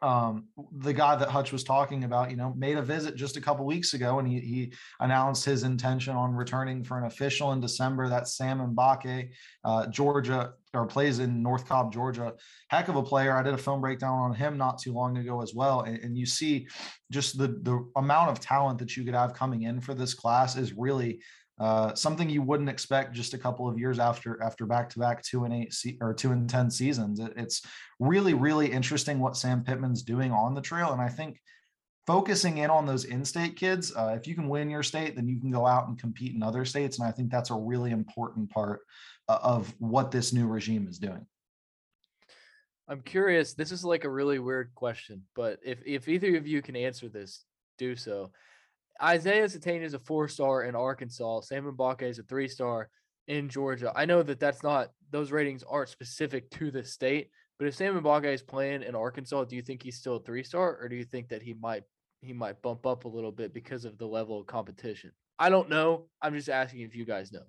[0.00, 0.44] um,
[0.78, 3.64] the guy that Hutch was talking about, you know, made a visit just a couple
[3.66, 8.08] weeks ago, and he, he announced his intention on returning for an official in December.
[8.08, 9.30] That's Sam Mbake,
[9.64, 12.34] uh, Georgia, or plays in North Cobb, Georgia.
[12.68, 13.36] Heck of a player.
[13.36, 16.16] I did a film breakdown on him not too long ago as well, and, and
[16.16, 16.68] you see
[17.10, 20.56] just the the amount of talent that you could have coming in for this class
[20.56, 21.20] is really
[21.60, 25.22] uh, something you wouldn't expect just a couple of years after after back to back
[25.22, 27.20] two and eight se- or two and ten seasons.
[27.20, 27.62] It, it's
[27.98, 31.40] really really interesting what Sam Pittman's doing on the trail, and I think
[32.06, 33.94] focusing in on those in-state kids.
[33.94, 36.42] Uh, if you can win your state, then you can go out and compete in
[36.42, 38.80] other states, and I think that's a really important part
[39.28, 41.26] uh, of what this new regime is doing.
[42.88, 43.52] I'm curious.
[43.52, 47.08] This is like a really weird question, but if if either of you can answer
[47.08, 47.44] this,
[47.76, 48.32] do so.
[49.02, 51.42] Isaiah Sategna is a four star in Arkansas.
[51.42, 52.90] Sam Mbake is a three star
[53.28, 53.92] in Georgia.
[53.94, 58.00] I know that that's not those ratings aren't specific to the state, but if Sam
[58.00, 60.96] Mbake is playing in Arkansas, do you think he's still a three star, or do
[60.96, 61.82] you think that he might
[62.22, 65.12] he might bump up a little bit because of the level of competition?
[65.38, 66.06] I don't know.
[66.20, 67.44] I'm just asking if you guys know.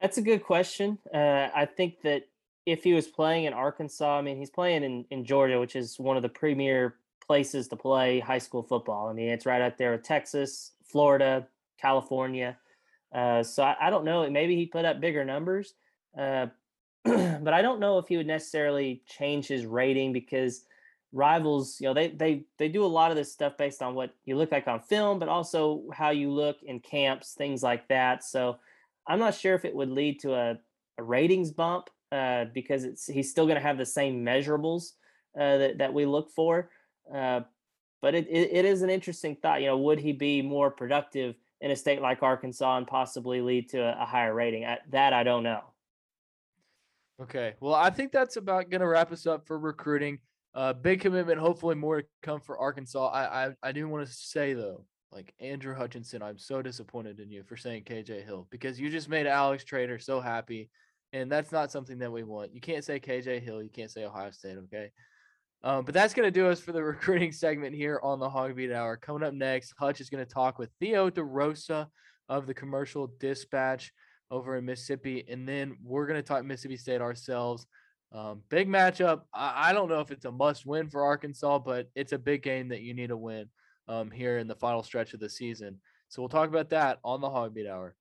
[0.00, 0.98] That's a good question.
[1.12, 2.22] Uh, I think that
[2.66, 5.98] if he was playing in Arkansas, I mean, he's playing in, in Georgia, which is
[5.98, 9.08] one of the premier places to play high school football.
[9.08, 11.46] I mean, it's right out there Texas, Florida,
[11.78, 12.56] California.
[13.14, 14.28] Uh, so I, I, don't know.
[14.28, 15.74] Maybe he put up bigger numbers,
[16.18, 16.46] uh,
[17.04, 20.64] but I don't know if he would necessarily change his rating because
[21.12, 24.12] rivals, you know, they they they do a lot of this stuff based on what
[24.24, 28.24] you look like on film, but also how you look in camps, things like that.
[28.24, 28.58] So
[29.06, 30.58] I'm not sure if it would lead to a,
[30.98, 34.92] a ratings bump uh, because it's he's still going to have the same measurables
[35.38, 36.70] uh, that that we look for.
[37.12, 37.40] Uh,
[38.00, 39.62] but it, it, it is an interesting thought.
[39.62, 43.70] You know, would he be more productive in a state like Arkansas and possibly lead
[43.70, 44.64] to a, a higher rating?
[44.64, 45.62] I, that I don't know.
[47.22, 47.54] Okay.
[47.60, 50.18] Well, I think that's about going to wrap us up for recruiting.
[50.54, 51.40] Uh, big commitment.
[51.40, 53.08] Hopefully, more to come for Arkansas.
[53.08, 57.30] I I, I do want to say though, like Andrew Hutchinson, I'm so disappointed in
[57.30, 60.70] you for saying KJ Hill because you just made Alex Trader so happy,
[61.12, 62.54] and that's not something that we want.
[62.54, 63.62] You can't say KJ Hill.
[63.62, 64.58] You can't say Ohio State.
[64.58, 64.90] Okay.
[65.64, 68.72] Um, but that's going to do us for the recruiting segment here on the HawgBeat
[68.72, 68.98] Hour.
[68.98, 71.86] Coming up next, Hutch is going to talk with Theo DeRosa
[72.28, 73.90] of the Commercial Dispatch
[74.30, 77.66] over in Mississippi, and then we're going to talk Mississippi State ourselves.
[78.12, 79.22] Um, big matchup.
[79.32, 82.42] I, I, don't know if it's a must win for Arkansas, but it's a big
[82.42, 83.48] game that you need to win
[83.88, 85.80] um, here in the final stretch of the season.
[86.08, 87.96] So we'll talk about that on the Hogbeat Hour.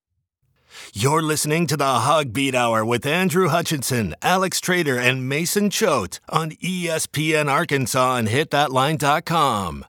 [0.94, 6.52] You're listening to the HawgBeat Hour with Andrew Hutchinson, Alex Trader, and Mason Choate on
[6.52, 9.86] ESPN Arkansas and hitthatline.com.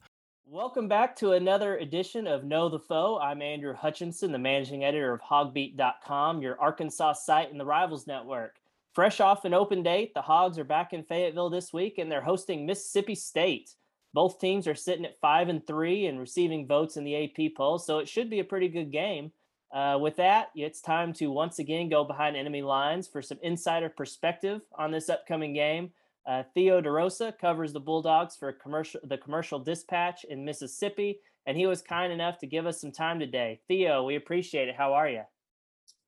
[0.46, 3.18] Welcome back to another edition of Know the Foe.
[3.18, 8.56] I'm Andrew Hutchinson, the managing editor of hawgbeat.com, your Arkansas site in the Rivals Network.
[8.92, 12.20] Fresh off an open date, the Hogs are back in Fayetteville this week and they're
[12.20, 13.74] hosting Mississippi State.
[14.12, 17.80] Both teams are sitting at 5 and 3 and receiving votes in the AP poll,
[17.80, 19.32] so it should be a pretty good game.
[19.74, 23.88] Uh, with that, it's time to once again go behind enemy lines for some insider
[23.88, 25.90] perspective on this upcoming game.
[26.26, 31.66] Uh, Theo DeRosa covers the Bulldogs for commercial, the Commercial Dispatch in Mississippi, and he
[31.66, 33.60] was kind enough to give us some time today.
[33.66, 34.76] Theo, we appreciate it.
[34.76, 35.22] How are you?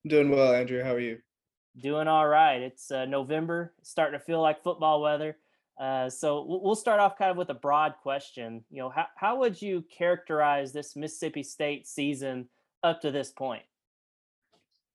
[0.07, 0.83] Doing well, Andrew.
[0.85, 1.19] How are you?
[1.83, 2.63] Doing all right.
[2.63, 5.39] It's uh, November, starting to feel like football weather.
[5.79, 8.65] Uh, so we'll start off kind of with a broad question.
[8.71, 12.49] You know, how, how would you characterize this Mississippi State season
[12.83, 13.63] up to this point?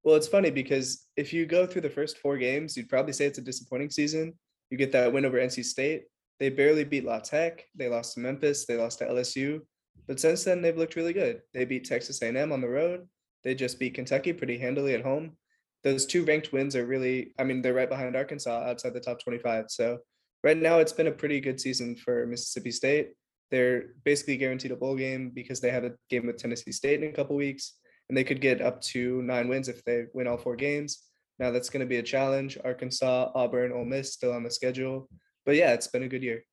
[0.03, 3.25] Well, it's funny because if you go through the first four games, you'd probably say
[3.25, 4.33] it's a disappointing season.
[4.69, 6.05] You get that win over NC State.
[6.39, 7.65] They barely beat La Tech.
[7.75, 8.65] They lost to Memphis.
[8.65, 9.61] They lost to LSU.
[10.07, 11.41] But since then, they've looked really good.
[11.53, 13.07] They beat Texas A&M on the road.
[13.43, 15.37] They just beat Kentucky pretty handily at home.
[15.83, 19.19] Those two ranked wins are really, I mean, they're right behind Arkansas outside the top
[19.21, 19.65] 25.
[19.69, 19.99] So
[20.43, 23.11] right now, it's been a pretty good season for Mississippi State.
[23.51, 27.09] They're basically guaranteed a bowl game because they have a game with Tennessee State in
[27.09, 27.73] a couple weeks
[28.09, 31.03] and they could get up to nine wins if they win all four games.
[31.39, 32.57] Now that's going to be a challenge.
[32.63, 35.07] Arkansas, Auburn, Ole Miss still on the schedule,
[35.45, 36.43] but yeah, it's been a good year.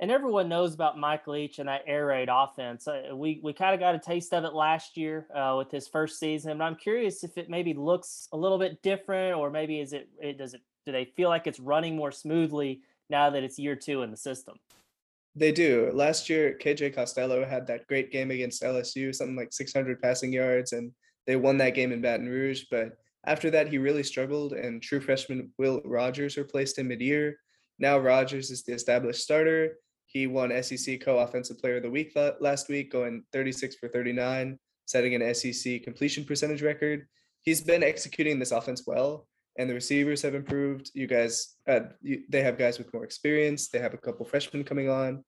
[0.00, 2.88] And everyone knows about Mike Leach and that air raid offense.
[2.88, 5.86] Uh, we we kind of got a taste of it last year uh, with his
[5.88, 6.56] first season.
[6.56, 10.08] But I'm curious if it maybe looks a little bit different, or maybe is it,
[10.18, 13.76] it does it do they feel like it's running more smoothly now that it's year
[13.76, 14.56] two in the system?
[15.36, 15.90] They do.
[15.92, 20.72] Last year, KJ Costello had that great game against LSU, something like 600 passing yards,
[20.72, 20.92] and
[21.26, 22.64] they won that game in Baton Rouge.
[22.70, 27.36] But after that, he really struggled, and true freshman Will Rogers replaced him mid year.
[27.78, 29.76] Now, Rogers is the established starter.
[30.06, 34.58] He won SEC Co Offensive Player of the Week last week, going 36 for 39,
[34.86, 37.06] setting an SEC completion percentage record.
[37.42, 39.28] He's been executing this offense well,
[39.60, 40.90] and the receivers have improved.
[40.94, 43.68] You guys, uh, you, they have guys with more experience.
[43.68, 45.22] They have a couple freshmen coming on,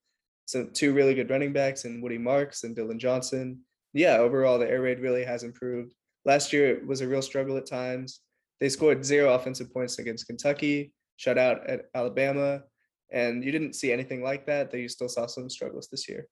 [0.47, 3.61] so two really good running backs and Woody Marks and Dillon Johnson.
[3.93, 5.93] Yeah, overall the air raid really has improved.
[6.25, 8.21] Last year it was a real struggle at times.
[8.59, 12.63] They scored zero offensive points against Kentucky, shut out at Alabama,
[13.11, 14.71] and you didn't see anything like that.
[14.71, 16.27] That you still saw some struggles this year.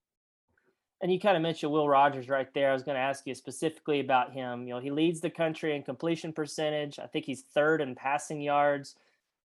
[1.03, 2.71] And you kind of mentioned Will Rogers right there.
[2.71, 4.67] I was going to ask you specifically about him.
[4.67, 6.99] You know, he leads the country in completion percentage.
[6.99, 8.97] I think he's third in passing yards.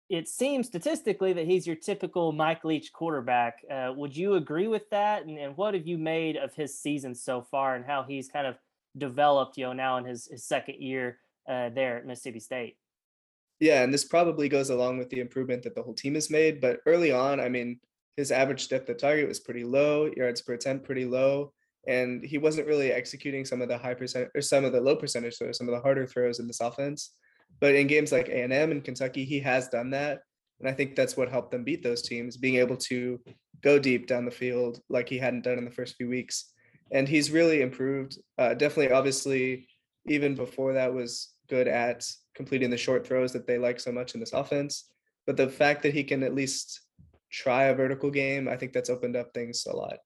[0.10, 3.64] It seems statistically that he's your typical Mike Leach quarterback.
[3.72, 5.26] Uh, would you agree with that?
[5.26, 8.46] And, and what have you made of his season so far and how he's kind
[8.46, 8.58] of
[8.98, 12.78] developed, you know, now in his, his second year uh, there at Mississippi State?
[13.62, 16.60] Yeah, and this probably goes along with the improvement that the whole team has made.
[16.60, 17.80] But early on, I mean,
[18.18, 21.52] his average depth of target was pretty low, yards per attempt pretty low,
[21.88, 24.96] and he wasn't really executing some of the high percent or some of the low
[24.96, 27.12] percentage throws, some of the harder throws in this offense.
[27.60, 30.22] But in games like A&M and Kentucky, he has done that,
[30.60, 33.20] and I think that's what helped them beat those teams, being able to
[33.62, 36.52] go deep down the field like he hadn't done in the first few weeks.
[36.92, 38.18] And he's really improved.
[38.38, 39.68] Uh, definitely, obviously,
[40.08, 44.14] even before that was good at completing the short throws that they like so much
[44.14, 44.90] in this offense.
[45.26, 46.82] But the fact that he can at least
[47.36, 49.98] try a vertical game, I think that's opened up things a lot.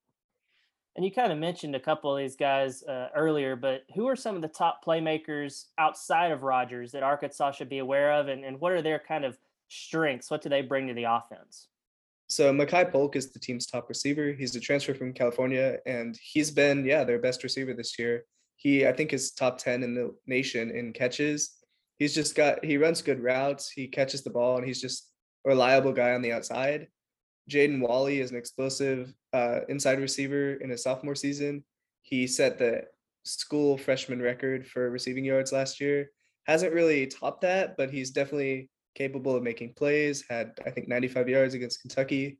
[0.96, 4.16] And you kind of mentioned a couple of these guys uh, earlier, but who are
[4.16, 8.26] some of the top playmakers outside of Rogers that Arkansas should be aware of?
[8.26, 9.38] And, and what are their kind of
[9.68, 10.30] strengths?
[10.30, 11.68] What do they bring to the offense?
[12.28, 14.32] So Makai Polk is the team's top receiver.
[14.32, 18.24] He's a transfer from California, and he's been, yeah, their best receiver this year.
[18.56, 21.56] He, I think, is top 10 in the nation in catches.
[21.98, 23.70] He's just got, he runs good routes.
[23.70, 25.08] He catches the ball, and he's just
[25.46, 26.88] a reliable guy on the outside.
[27.48, 31.64] Jaden Walley is an explosive uh, inside receiver in his sophomore season.
[32.02, 32.84] He set the
[33.24, 36.10] school freshman record for receiving yards last year.
[36.46, 40.24] Hasn't really topped that, but he's definitely capable of making plays.
[40.28, 42.38] Had I think 95 yards against Kentucky.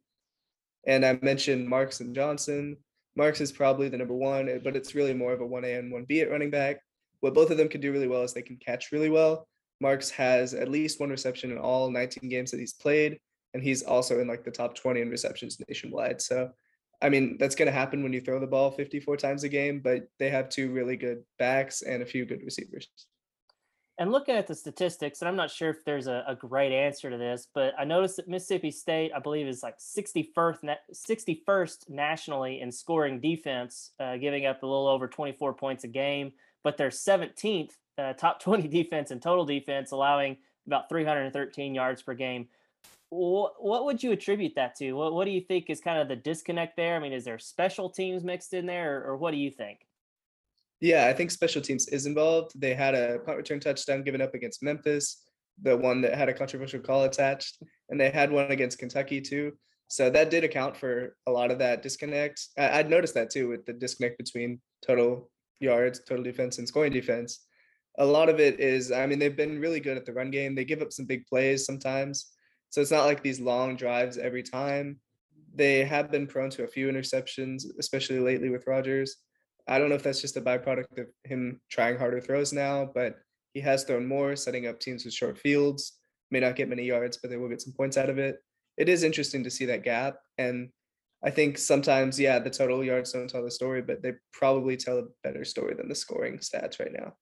[0.86, 2.76] And I mentioned Marks and Johnson.
[3.16, 5.92] Marks is probably the number one, eh, but it's really more of a 1A and
[5.92, 6.80] 1B at running back.
[7.20, 9.46] What both of them can do really well is they can catch really well.
[9.80, 13.18] Marks has at least one reception in all 19 games that he's played,
[13.54, 16.20] and he's also in like the top 20 in receptions nationwide.
[16.20, 16.50] So,
[17.02, 19.80] I mean, that's going to happen when you throw the ball 54 times a game,
[19.80, 22.88] but they have two really good backs and a few good receivers.
[24.00, 27.10] And looking at the statistics, and I'm not sure if there's a, a, great answer
[27.10, 32.62] to this, but I noticed that Mississippi State, I believe, is like 61st, 61st nationally
[32.62, 36.32] in scoring defense, uh, giving up a little over 24 points a game.
[36.64, 42.14] But they're 17th, uh, top 20 defense and total defense, allowing about 313 yards per
[42.14, 42.48] game.
[43.10, 44.92] What, would you attribute that to?
[44.92, 46.96] What, what do you think is kind of the disconnect there?
[46.96, 49.80] I mean, is there special teams mixed in there, or, or what do you think?
[50.80, 52.52] Yeah, I think special teams is involved.
[52.58, 55.24] They had a punt return touchdown given up against Memphis,
[55.60, 59.52] the one that had a controversial call attached, and they had one against Kentucky too.
[59.88, 62.40] So that did account for a lot of that disconnect.
[62.56, 66.92] I, would noticed that too with the disconnect between total yards, total defense, and scoring
[66.92, 67.40] defense.
[67.98, 70.54] A lot of it is, I mean, they've been really good at the run game.
[70.54, 72.30] They give up some big plays sometimes.
[72.70, 75.00] So it's not like these long drives every time.
[75.54, 79.16] They have been prone to a few interceptions, especially lately with Rogers.
[79.68, 83.16] I don't know if that's just a byproduct of him trying harder throws now, but
[83.52, 85.98] he has thrown more, setting up teams with short fields.
[86.30, 88.36] May not get many yards, but they will get some points out of it.
[88.76, 90.18] It is interesting to see that gap.
[90.38, 90.70] And
[91.22, 94.98] I think sometimes, yeah, the total yards don't tell the story, but they probably tell
[94.98, 97.14] a better story than the scoring stats right now.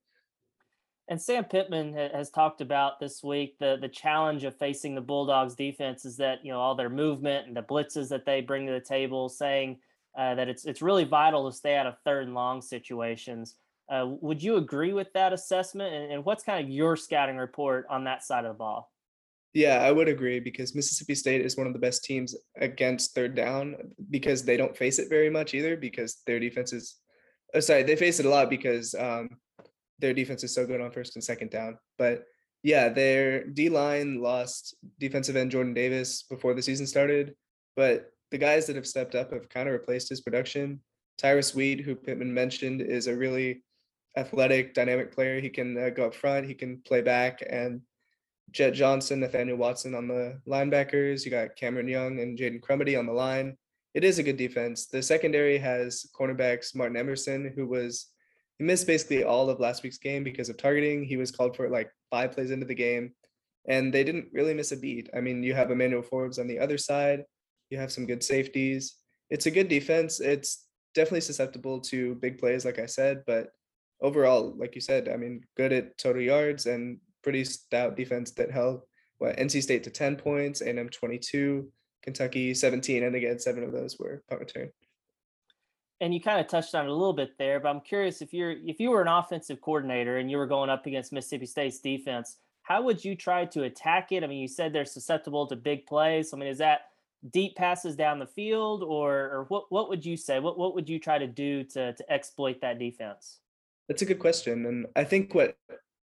[1.10, 5.54] And Sam Pittman has talked about this week the the challenge of facing the Bulldogs
[5.54, 8.72] defense is that you know all their movement and the blitzes that they bring to
[8.72, 9.78] the table, saying
[10.18, 13.54] uh, that it's it's really vital to stay out of third and long situations.
[13.90, 15.94] Uh, would you agree with that assessment?
[15.94, 18.92] And, and what's kind of your scouting report on that side of the ball?
[19.54, 23.34] Yeah, I would agree because Mississippi State is one of the best teams against third
[23.34, 23.76] down
[24.10, 26.96] because they don't face it very much either because their defense is,
[27.54, 29.30] oh, sorry, they face it a lot because um,
[29.98, 31.78] their defense is so good on first and second down.
[31.96, 32.24] But
[32.62, 37.34] yeah, their D line lost defensive end Jordan Davis before the season started,
[37.76, 40.80] but the guys that have stepped up have kind of replaced his production.
[41.16, 43.62] Tyrus Wheat, who Pittman mentioned, is a really
[44.16, 45.40] athletic, dynamic player.
[45.40, 47.80] He can uh, go up front, he can play back, and
[48.50, 51.24] Jett Johnson, Nathaniel Watson on the linebackers.
[51.24, 53.56] You got Cameron Young and Jaden Crumedy on the line.
[53.94, 54.86] It is a good defense.
[54.86, 58.06] The secondary has cornerbacks Martin Emerson, who was
[58.58, 61.04] he missed basically all of last week's game because of targeting.
[61.04, 63.12] He was called for like five plays into the game,
[63.68, 65.08] and they didn't really miss a beat.
[65.16, 67.24] I mean, you have Emmanuel Forbes on the other side.
[67.70, 68.96] You have some good safeties.
[69.30, 70.20] It's a good defense.
[70.20, 73.50] It's definitely susceptible to big plays, like I said, but
[74.00, 78.50] overall, like you said, I mean, good at total yards and pretty stout defense that
[78.50, 78.82] held
[79.18, 81.70] what NC State to 10 points, A&M 22,
[82.02, 84.70] Kentucky 17, and again, seven of those were punt return.
[86.00, 88.32] And you kind of touched on it a little bit there, but I'm curious if
[88.32, 91.80] you're if you were an offensive coordinator and you were going up against Mississippi State's
[91.80, 94.22] defense, how would you try to attack it?
[94.22, 96.32] I mean, you said they're susceptible to big plays.
[96.32, 96.82] I mean, is that
[97.32, 100.38] deep passes down the field, or or what what would you say?
[100.38, 103.40] What what would you try to do to to exploit that defense?
[103.88, 105.56] That's a good question, and I think what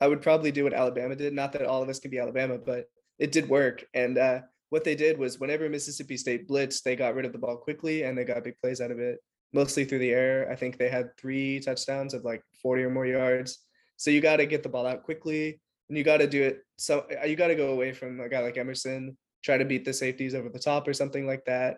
[0.01, 1.33] I would probably do what Alabama did.
[1.33, 3.85] Not that all of us can be Alabama, but it did work.
[3.93, 4.39] And uh,
[4.71, 8.03] what they did was whenever Mississippi State blitzed, they got rid of the ball quickly
[8.03, 9.19] and they got big plays out of it,
[9.53, 10.49] mostly through the air.
[10.51, 13.59] I think they had three touchdowns of like 40 or more yards.
[13.97, 15.59] So you got to get the ball out quickly
[15.89, 16.63] and you got to do it.
[16.77, 19.85] So uh, you got to go away from a guy like Emerson try to beat
[19.85, 21.77] the safeties over the top or something like that.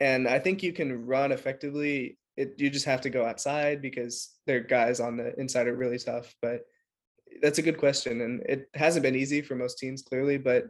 [0.00, 2.18] And I think you can run effectively.
[2.36, 5.98] It, you just have to go outside because their guys on the inside are really
[5.98, 6.34] tough.
[6.40, 6.62] But
[7.42, 10.64] that's a good question, and it hasn't been easy for most teams clearly, but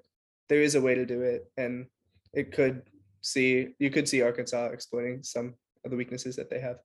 [0.48, 1.86] there is a way to do it, and
[2.32, 2.82] it could
[3.22, 6.78] see you could see Arkansas exploiting some the weaknesses that they have.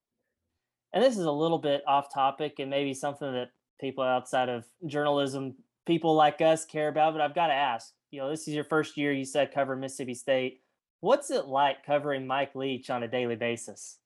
[0.93, 4.65] And this is a little bit off topic, and maybe something that people outside of
[4.85, 7.13] journalism, people like us, care about.
[7.13, 9.75] But I've got to ask you know, this is your first year, you said, cover
[9.75, 10.61] Mississippi State.
[11.01, 13.97] What's it like covering Mike Leach on a daily basis?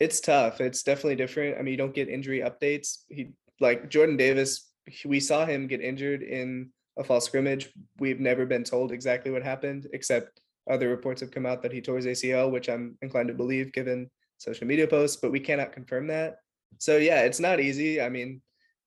[0.00, 0.60] It's tough.
[0.60, 1.56] It's definitely different.
[1.56, 3.04] I mean, you don't get injury updates.
[3.08, 3.28] He
[3.60, 4.68] like Jordan Davis,
[5.04, 7.70] we saw him get injured in a fall scrimmage.
[8.00, 11.80] We've never been told exactly what happened, except other reports have come out that he
[11.80, 15.72] tore his ACL, which I'm inclined to believe given social media posts, but we cannot
[15.72, 16.36] confirm that.
[16.78, 18.00] So yeah, it's not easy.
[18.00, 18.40] I mean,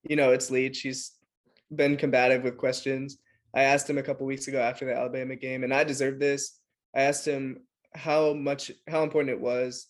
[0.04, 0.82] you know, it's Leach.
[0.82, 1.14] He's
[1.76, 3.18] been combative with questions.
[3.54, 6.60] I asked him a couple weeks ago after the Alabama game, and I deserve this.
[6.96, 7.64] I asked him
[7.96, 9.88] how much how important it was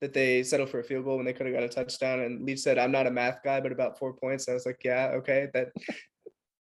[0.00, 2.20] that they settled for a field goal when they could have got a touchdown.
[2.20, 4.80] And Leach said, "I'm not a math guy, but about four points." I was like,
[4.84, 5.72] "Yeah, okay, that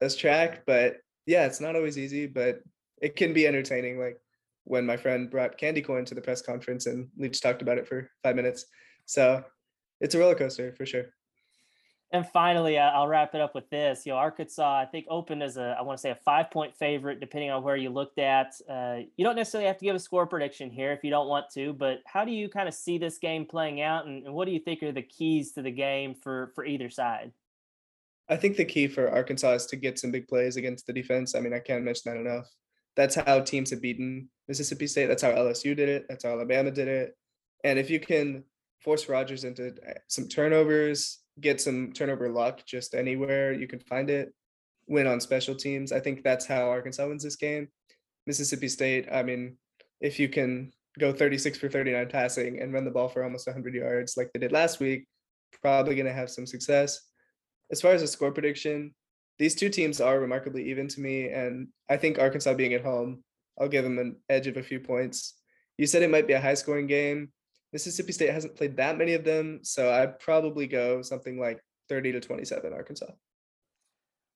[0.00, 2.60] that's track." But yeah, it's not always easy, but
[3.00, 3.98] it can be entertaining.
[3.98, 4.18] Like
[4.64, 7.78] when my friend brought candy corn to the press conference and we just talked about
[7.78, 8.66] it for five minutes.
[9.06, 9.44] So
[10.00, 11.06] it's a roller coaster for sure.
[12.12, 14.06] And finally, I'll wrap it up with this.
[14.06, 16.76] You know, Arkansas, I think, opened as a, I want to say, a five point
[16.76, 18.54] favorite, depending on where you looked at.
[18.70, 21.46] Uh, you don't necessarily have to give a score prediction here if you don't want
[21.54, 24.44] to, but how do you kind of see this game playing out, and, and what
[24.44, 27.32] do you think are the keys to the game for for either side?
[28.28, 31.34] I think the key for Arkansas is to get some big plays against the defense.
[31.34, 32.48] I mean, I can't mention that enough.
[32.96, 35.06] That's how teams have beaten Mississippi State.
[35.06, 36.06] That's how LSU did it.
[36.08, 37.16] That's how Alabama did it.
[37.64, 38.44] And if you can
[38.80, 44.10] force Rogers into uh, some turnovers, get some turnover luck just anywhere you can find
[44.10, 44.32] it,
[44.86, 45.90] win on special teams.
[45.90, 47.68] I think that's how Arkansas wins this game.
[48.26, 49.56] Mississippi State, I mean,
[50.00, 53.74] if you can go 36 for 39 passing and run the ball for almost 100
[53.74, 55.06] yards like they did last week,
[55.62, 57.00] probably going to have some success.
[57.70, 58.94] As far as a score prediction,
[59.38, 61.28] these two teams are remarkably even to me.
[61.28, 63.22] And I think Arkansas being at home,
[63.60, 65.34] I'll give them an edge of a few points.
[65.78, 67.30] You said it might be a high scoring game.
[67.72, 72.12] Mississippi State hasn't played that many of them, so I'd probably go something like 30
[72.12, 73.10] to 27 Arkansas.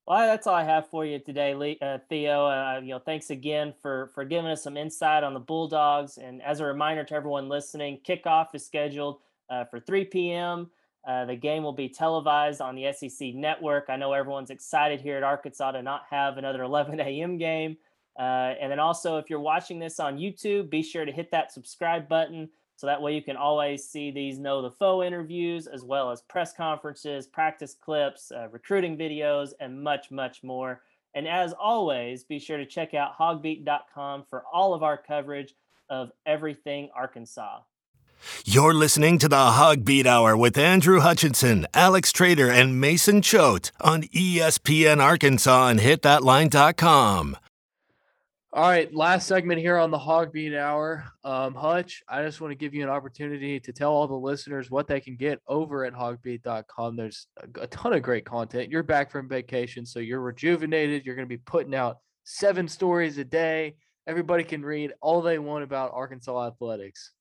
[0.08, 2.46] Well, that's all I have for you today, uh, Theo.
[2.46, 6.16] Uh, you know, thanks again for for giving us some insight on the Bulldogs.
[6.16, 9.20] And as a reminder to everyone listening, kickoff is scheduled
[9.50, 10.70] uh, for 3 p.m.
[11.08, 13.86] Uh, the game will be televised on the SEC network.
[13.88, 17.38] I know everyone's excited here at Arkansas to not have another 11 a.m.
[17.38, 17.78] game.
[18.18, 21.50] Uh, and then also, if you're watching this on YouTube, be sure to hit that
[21.50, 25.82] subscribe button so that way you can always see these know the foe interviews as
[25.82, 30.82] well as press conferences, practice clips, uh, recruiting videos, and much, much more.
[31.14, 35.54] And as always, be sure to check out hawgbeat.com for all of our coverage
[35.88, 37.60] of everything Arkansas.
[38.44, 44.02] You're listening to the HawgBeat Hour with Andrew Hutchinson, Alex Trader, and Mason Choate on
[44.04, 47.36] ESPN Arkansas and hitthatline.com.
[48.50, 51.04] All right, last segment here on the HawgBeat Hour.
[51.22, 54.70] Um, Hutch, I just want to give you an opportunity to tell all the listeners
[54.70, 56.96] what they can get over at hawgbeat.com.
[56.96, 58.70] There's a, a ton of great content.
[58.70, 61.04] You're back from vacation, so you're rejuvenated.
[61.04, 63.76] You're going to be putting out seven stories a day.
[64.06, 67.12] Everybody can read all they want about Arkansas athletics.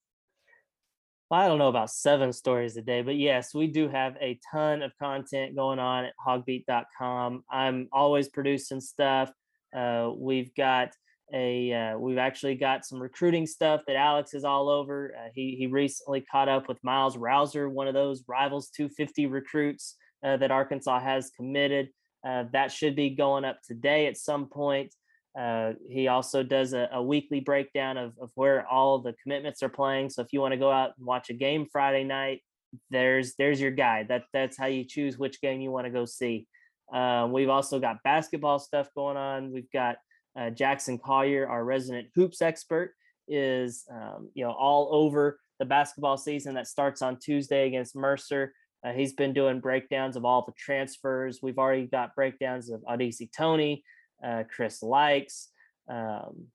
[1.29, 4.39] Well, I don't know about seven stories a day, but yes, we do have a
[4.49, 7.43] ton of content going on at hawgbeat.com.
[7.51, 9.29] I'm always producing stuff.
[9.75, 10.93] Uh, we've got
[11.33, 15.13] a uh, we've actually got some recruiting stuff that Alex is all over.
[15.17, 19.95] Uh, he he recently caught up with Myles Rowser, one of those rivals 250 recruits
[20.23, 21.89] uh, that Arkansas has committed.
[22.25, 24.95] Uh, that should be going up today at some point.
[25.37, 29.69] Uh, he also does a, a, weekly breakdown of, of where all the commitments are
[29.69, 30.09] playing.
[30.09, 32.41] So if you want to go out and watch a game Friday night,
[32.89, 34.07] there's there's your guide.
[34.07, 36.47] That that's how you choose which game you want to go see.
[36.91, 39.51] Uh, we've also got basketball stuff going on.
[39.51, 39.97] We've got
[40.39, 42.93] uh, Jackson Collier, our resident hoops expert,
[43.27, 48.53] is um, you know all over the basketball season that starts on Tuesday against Mercer.
[48.83, 51.39] Uh, he's been doing breakdowns of all the transfers.
[51.41, 53.83] We've already got breakdowns of Au'Diese Toney,
[54.23, 55.47] uh, Chris Lykes.
[55.89, 56.47] Um,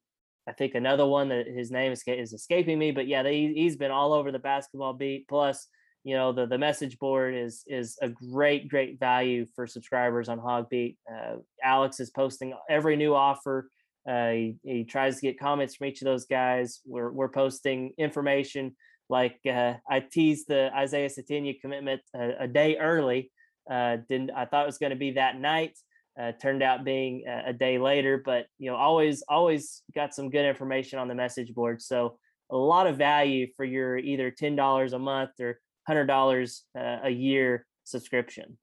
[0.49, 3.77] I think another one that his name is, is escaping me, but yeah, they, he's
[3.77, 5.29] been all over the basketball beat.
[5.29, 5.69] Plus,
[6.05, 10.41] you know, the the message board is is a great great value for subscribers on
[10.41, 10.97] HawgBeat.
[11.11, 13.69] Uh, Alex is posting every new offer.
[14.09, 16.81] Uh, he, he tries to get comments from each of those guys.
[16.85, 18.75] We're we're posting information
[19.09, 23.31] like uh, I teased the Isaiah Sategna commitment a, a day early.
[23.71, 25.79] Uh, didn't I thought it was going to be that night.
[26.21, 30.29] Uh, turned out being a, a, day later, but you know, always always got some
[30.29, 31.81] good information on the message board.
[31.81, 32.19] So
[32.51, 36.99] a lot of value for your either ten dollars a month or hundred dollars uh,
[37.05, 38.59] a year subscription.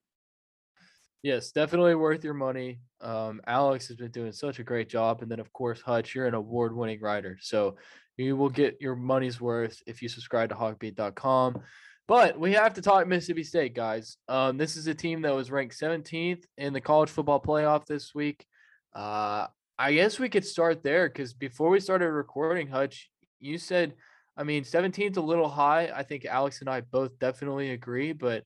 [1.23, 2.79] Yes, definitely worth your money.
[3.01, 6.27] Um, Alex has been doing such a great job, and then of course Hutch, you're
[6.27, 7.75] an award-winning writer, so
[8.15, 11.61] you will get your money's worth if you subscribe to HawgBeat.com.
[12.09, 14.17] But we have to talk Mississippi State, guys.
[14.27, 18.15] Um, this is a team that was ranked 17th in the college football playoff this
[18.15, 18.47] week.
[18.95, 19.45] Uh,
[19.77, 23.93] I guess we could start there because before we started recording, Hutch, you said
[24.35, 25.91] I mean, 17 is a little high.
[25.93, 28.43] I think Alex and I both definitely agree, but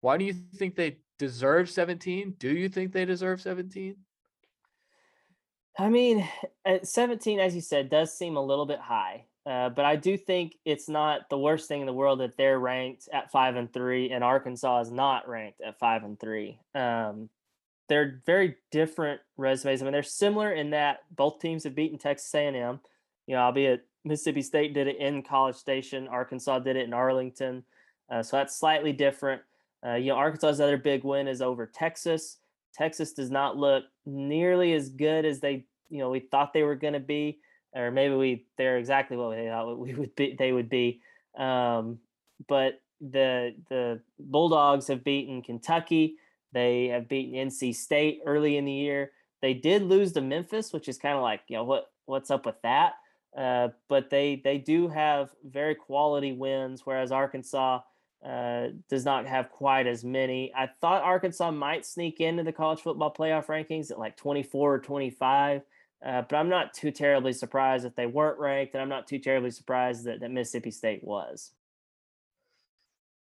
[0.00, 2.34] why do you think they deserve 17?
[2.36, 3.94] Do you think they deserve 17?
[5.78, 6.28] I mean,
[6.66, 9.26] at 17, as you said, does seem a little bit high.
[9.48, 12.58] Uh, but I do think it's not the worst thing in the world that they're
[12.58, 16.58] ranked at five and three, and Arkansas is not ranked at five and three.
[16.74, 17.30] Um,
[17.88, 19.80] they're very different resumes.
[19.80, 22.78] I mean, they're similar in that both teams have beaten Texas A&M.
[23.26, 27.64] You know, albeit Mississippi State did it in College Station, Arkansas did it in Arlington,
[28.10, 29.40] uh, so that's slightly different.
[29.86, 32.36] Uh, you know, Arkansas's other big win is over Texas.
[32.74, 36.74] Texas does not look nearly as good as they, you know, we thought they were
[36.74, 37.38] going to be,
[37.74, 40.34] or maybe we they're exactly what they thought we would be.
[40.38, 41.00] They would be,
[41.36, 41.98] um,
[42.46, 46.16] but the the Bulldogs have beaten Kentucky.
[46.52, 49.12] They have beaten NC State early in the year.
[49.42, 52.46] They did lose to Memphis, which is kind of like you know what what's up
[52.46, 52.94] with that.
[53.36, 57.80] Uh, but they they do have very quality wins, whereas Arkansas
[58.24, 60.52] uh, does not have quite as many.
[60.56, 64.78] I thought Arkansas might sneak into the college football playoff rankings at like 24 or
[64.80, 65.62] 25,
[66.04, 69.18] uh, but I'm not too terribly surprised that they weren't ranked, and I'm not too
[69.18, 71.52] terribly surprised that, that Mississippi State was.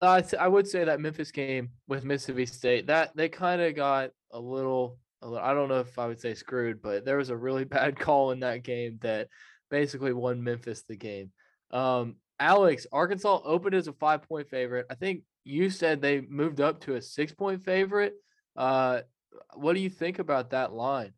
[0.01, 4.11] Uh, I would say that Memphis game with Mississippi State that they kind of got
[4.31, 5.45] a little, a little.
[5.45, 8.31] I don't know if I would say screwed, but there was a really bad call
[8.31, 9.27] in that game that
[9.69, 11.31] basically won Memphis the game.
[11.71, 14.85] Um, Alex, Arkansas opened as a five point favorite.
[14.89, 18.13] I think you said they moved up to a six point favorite.
[18.55, 19.01] Uh,
[19.55, 21.13] what do you think about that line?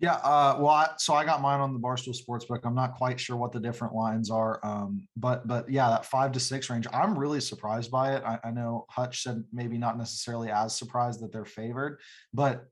[0.00, 2.60] Yeah, uh, well, I, so I got mine on the Barstool Sportsbook.
[2.64, 6.30] I'm not quite sure what the different lines are, um, but but yeah, that five
[6.32, 6.86] to six range.
[6.92, 8.22] I'm really surprised by it.
[8.24, 11.98] I, I know Hutch said maybe not necessarily as surprised that they're favored,
[12.32, 12.66] but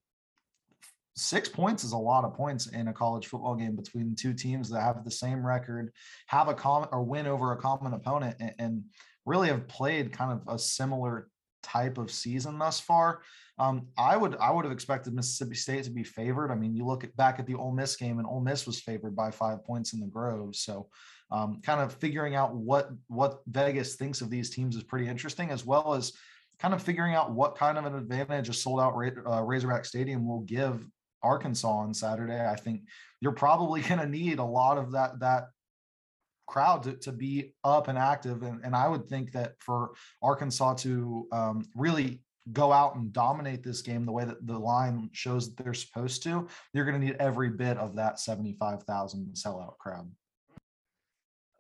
[1.17, 4.71] six points is a lot of points in a college football game between two teams
[4.71, 5.91] that have the same record,
[6.29, 8.85] have a common or win over a common opponent, and, and
[9.25, 11.29] really have played kind of a similar
[11.63, 13.23] type of season thus far.
[13.59, 16.51] Um, I would I would have expected Mississippi State to be favored.
[16.51, 18.81] I mean, you look at back at the Ole Miss game, and Ole Miss was
[18.81, 20.55] favored by five points in the Grove.
[20.57, 20.89] So,
[21.31, 25.51] um, kind of figuring out what what Vegas thinks of these teams is pretty interesting,
[25.51, 26.13] as well as
[26.59, 30.27] kind of figuring out what kind of an advantage a sold out uh, Razorback Stadium
[30.27, 30.87] will give
[31.27, 32.83] Arkansas on Saturday, I think
[33.21, 35.49] you're probably going to need a lot of that that
[36.47, 38.45] crowd to, to be up and active.
[38.45, 39.91] And, and I would think that for
[40.23, 42.23] Arkansas to um, really
[42.53, 46.23] go out and dominate this game the way that the line shows that they're supposed
[46.23, 50.11] to, you're going to need every bit of that 75,000 sellout crowd.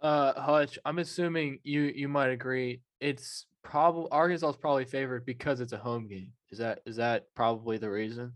[0.00, 2.82] Uh, Hutch, I'm assuming you you might agree.
[3.00, 6.32] It's probably Arkansas is probably favored because it's a home game.
[6.50, 8.32] Is that is that probably the reason?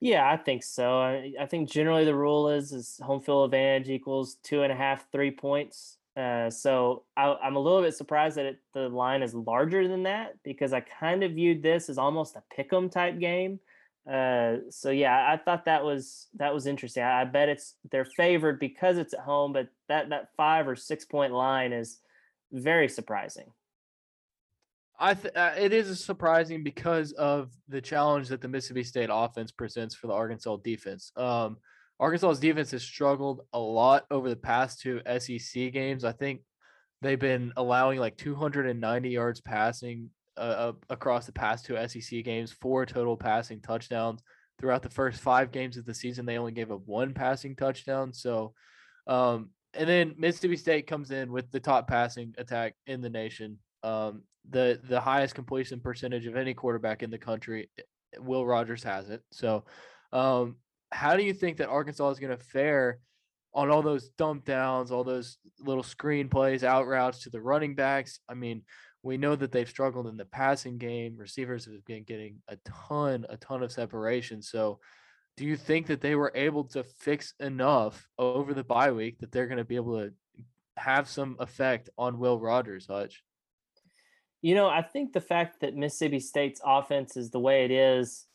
[0.00, 1.00] Yeah, I think so.
[1.00, 4.76] I, I think generally the rule is is home field advantage equals two and a
[4.76, 5.97] half, three points.
[6.18, 10.02] Uh, so I, am a little bit surprised that it, the line is larger than
[10.02, 13.60] that because I kind of viewed this as almost a pick'em type game.
[14.10, 17.04] Uh, so yeah, I thought that was that was interesting.
[17.04, 20.74] I, I bet it's they're favored because it's at home, but that that five or
[20.74, 22.00] six point line is
[22.50, 23.52] very surprising.
[24.98, 29.52] I th- uh, it is surprising because of the challenge that the Mississippi State offense
[29.52, 31.12] presents for the Arkansas defense.
[31.16, 31.58] Um,
[32.00, 36.04] Arkansas's defense has struggled a lot over the past two SEC games.
[36.04, 36.42] I think
[37.02, 42.86] they've been allowing like 290 yards passing uh, across the past two SEC games, four
[42.86, 44.22] total passing touchdowns.
[44.60, 48.12] Throughout the first five games of the season, they only gave up one passing touchdown.
[48.12, 48.54] So,
[49.06, 53.58] um, and then Mississippi State comes in with the top passing attack in the nation.
[53.84, 57.70] Um, the the highest completion percentage of any quarterback in the country.
[57.78, 57.82] Eh,
[58.18, 59.22] Will Rogers has it.
[59.30, 59.64] So,
[60.12, 60.56] um,
[60.90, 62.98] how do you think that Arkansas is going to fare
[63.54, 67.74] on all those dump downs, all those little screen plays, out routes to the running
[67.74, 68.20] backs?
[68.28, 68.62] I mean,
[69.02, 71.16] we know that they've struggled in the passing game.
[71.16, 72.56] Receivers have been getting a
[72.88, 74.42] ton, a ton of separation.
[74.42, 74.80] So,
[75.36, 79.30] do you think that they were able to fix enough over the bye week that
[79.30, 80.12] they're going to be able to
[80.76, 83.22] have some effect on Will Rogers, Hutch?
[84.42, 88.27] You know, I think the fact that Mississippi State's offense is the way it is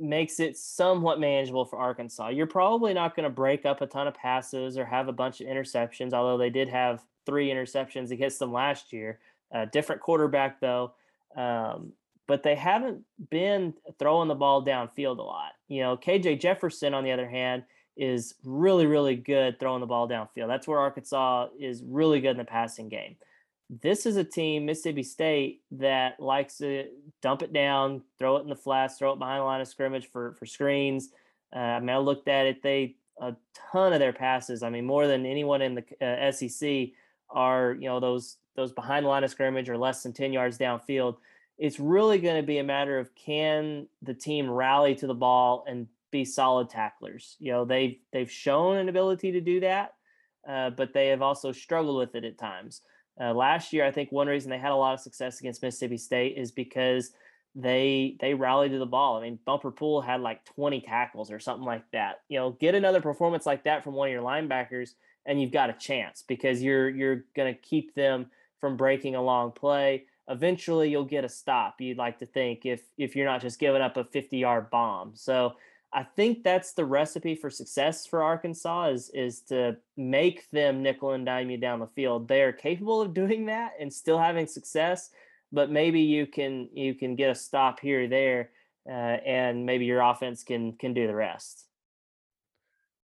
[0.00, 2.28] makes it somewhat manageable for Arkansas.
[2.28, 5.40] You're probably not going to break up a ton of passes or have a bunch
[5.40, 9.20] of interceptions, although they did have three interceptions against them last year.
[9.52, 10.92] A different quarterback, though.
[11.36, 11.92] Um,
[12.26, 15.52] but they haven't been throwing the ball downfield a lot.
[15.68, 17.64] You know, KJ Jefferson, on the other hand,
[17.96, 20.48] is really, really good throwing the ball downfield.
[20.48, 23.16] That's where Arkansas is really good in the passing game
[23.80, 26.88] this is a team, Mississippi State, that likes to
[27.22, 30.06] dump it down, throw it in the flats, throw it behind the line of scrimmage
[30.06, 31.10] for for screens.
[31.54, 33.34] Uh, I mean, I looked at it; they a
[33.72, 34.62] ton of their passes.
[34.62, 36.90] I mean, more than anyone in the uh, SEC
[37.30, 40.58] are you know those those behind the line of scrimmage or less than ten yards
[40.58, 41.16] downfield.
[41.56, 45.64] It's really going to be a matter of can the team rally to the ball
[45.66, 47.36] and be solid tacklers.
[47.38, 49.94] You know, they've they've shown an ability to do that,
[50.46, 52.82] uh, but they have also struggled with it at times.
[53.20, 55.98] Uh, last year, I think one reason they had a lot of success against Mississippi
[55.98, 57.12] State is because
[57.54, 59.18] they they rallied to the ball.
[59.18, 62.22] I mean, Bumper Pool had like 20 tackles or something like that.
[62.28, 64.94] You know, get another performance like that from one of your linebackers,
[65.26, 68.26] and you've got a chance because you're you're going to keep them
[68.60, 70.06] from breaking a long play.
[70.28, 71.80] Eventually, you'll get a stop.
[71.80, 75.12] You'd like to think if if you're not just giving up a 50 yard bomb.
[75.14, 75.56] So
[75.94, 81.12] I think that's the recipe for success for Arkansas is is to make them nickel
[81.12, 82.28] and dime you down the field.
[82.28, 85.10] They are capable of doing that and still having success,
[85.52, 88.50] but maybe you can you can get a stop here or there,
[88.88, 91.66] uh, and maybe your offense can can do the rest.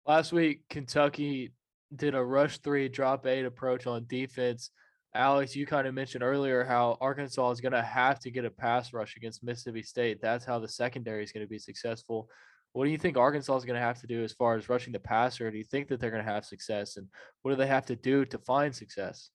[0.04, 1.52] Last week, Kentucky
[1.94, 4.70] did a rush three, drop eight approach on defense.
[5.14, 8.50] Alex, you kind of mentioned earlier how Arkansas is going to have to get a
[8.50, 10.20] pass rush against Mississippi State.
[10.22, 12.28] That's how the secondary is going to be successful.
[12.72, 14.92] What do you think Arkansas is going to have to do as far as rushing
[14.92, 15.50] the passer?
[15.50, 16.96] Do you think that they're going to have success?
[16.96, 17.06] And
[17.42, 19.30] what do they have to do to find success?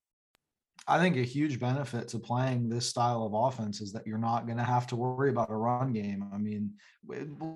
[0.88, 4.46] I think a huge benefit to playing this style of offense is that you're not
[4.46, 6.26] going to have to worry about a run game.
[6.34, 6.72] I mean,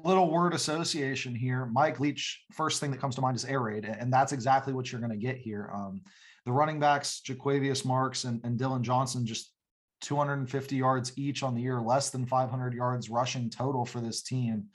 [0.03, 1.65] little word association here.
[1.67, 4.91] Mike Leach, first thing that comes to mind is air raid, and that's exactly what
[4.91, 5.71] you're going to get here.
[5.73, 6.01] Um,
[6.45, 9.53] the running backs, Jo'quavious Marks and, and Dillon Johnson, just
[10.01, 14.65] 250 yards each on the year, less than 500 yards rushing total for this team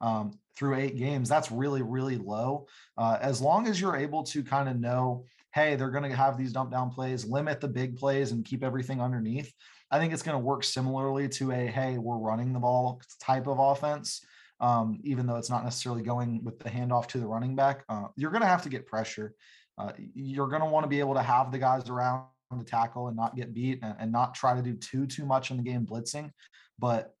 [0.00, 1.28] um, through eight games.
[1.28, 2.66] That's really, really low.
[2.96, 5.24] Uh, as long as you're able to kind of know,
[5.54, 8.62] hey, they're going to have these dump down plays, limit the big plays, and keep
[8.62, 9.52] everything underneath.
[9.90, 13.46] I think it's going to work similarly to a hey, we're running the ball type
[13.46, 14.24] of offense.
[14.58, 18.06] Um, even though it's not necessarily going with the handoff to the running back, uh,
[18.16, 19.34] you're going to have to get pressure.
[19.78, 22.24] Uh, you're going to want to be able to have the guys around
[22.56, 25.50] to tackle and not get beat and, and, not try to do too too much
[25.50, 26.30] in the game blitzing.
[26.78, 27.14] But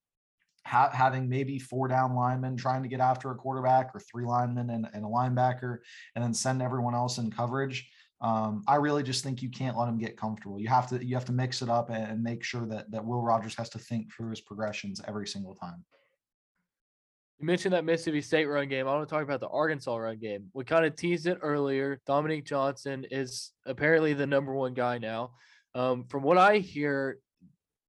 [0.66, 4.70] ha- having maybe four down linemen trying to get after a quarterback or three linemen
[4.70, 5.78] and, and a linebacker
[6.14, 7.88] and then send everyone else in coverage
[8.20, 10.58] um, I really just think you can't let them get comfortable.
[10.58, 13.22] You have to you have to mix it up and make sure that that Will
[13.22, 15.84] Rogers has to think through his progressions every single time.
[17.38, 18.88] You mentioned that Mississippi State run game.
[18.88, 20.46] I want to talk about the Arkansas run game.
[20.54, 22.00] We kind of teased it earlier.
[22.06, 25.32] Dominique Johnson is apparently the number one guy now.
[25.74, 27.18] Um, from what I hear,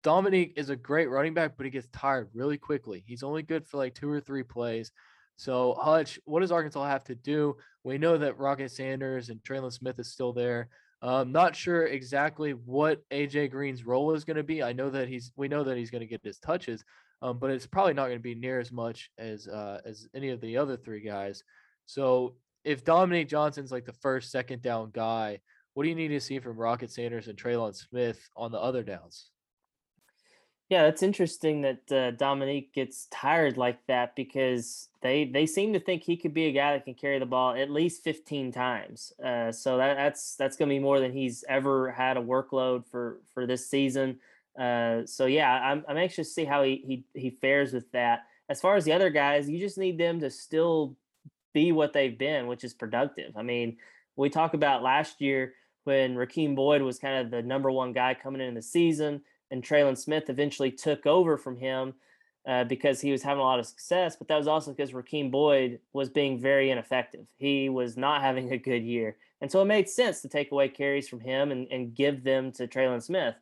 [0.03, 3.03] Dominique is a great running back, but he gets tired really quickly.
[3.05, 4.91] He's only good for like two or three plays.
[5.35, 7.57] So, Hutch, what does Arkansas have to do?
[7.83, 10.69] We know that Rocket Sanders and Trelon Smith is still there.
[11.01, 14.63] I'm not sure exactly what AJ Green's role is going to be.
[14.63, 16.83] I know that he's we know that he's going to get his touches,
[17.21, 20.29] um, but it's probably not going to be near as much as uh, as any
[20.29, 21.43] of the other three guys.
[21.85, 25.39] So if Dominique Johnson's like the first, second down guy,
[25.75, 28.81] what do you need to see from Rocket Sanders and Trelon Smith on the other
[28.81, 29.29] downs?
[30.69, 35.79] Yeah, it's interesting that uh, Dominique gets tired like that because they they seem to
[35.79, 39.13] think he could be a guy that can carry the ball at least 15 times.
[39.23, 42.85] Uh, so that, that's that's going to be more than he's ever had a workload
[42.85, 44.19] for for this season.
[44.59, 48.25] Uh, so yeah, I'm I'm anxious to see how he he he fares with that.
[48.49, 50.97] As far as the other guys, you just need them to still
[51.53, 53.37] be what they've been, which is productive.
[53.37, 53.77] I mean,
[54.17, 55.53] we talk about last year
[55.85, 59.63] when Rakeem Boyd was kind of the number one guy coming in the season and
[59.63, 61.93] Trelon Smith eventually took over from him
[62.47, 64.15] uh, because he was having a lot of success.
[64.15, 67.25] But that was also because Rakeem Boyd was being very ineffective.
[67.37, 69.17] He was not having a good year.
[69.41, 72.51] And so it made sense to take away carries from him and, and give them
[72.53, 73.35] to Trelon Smith.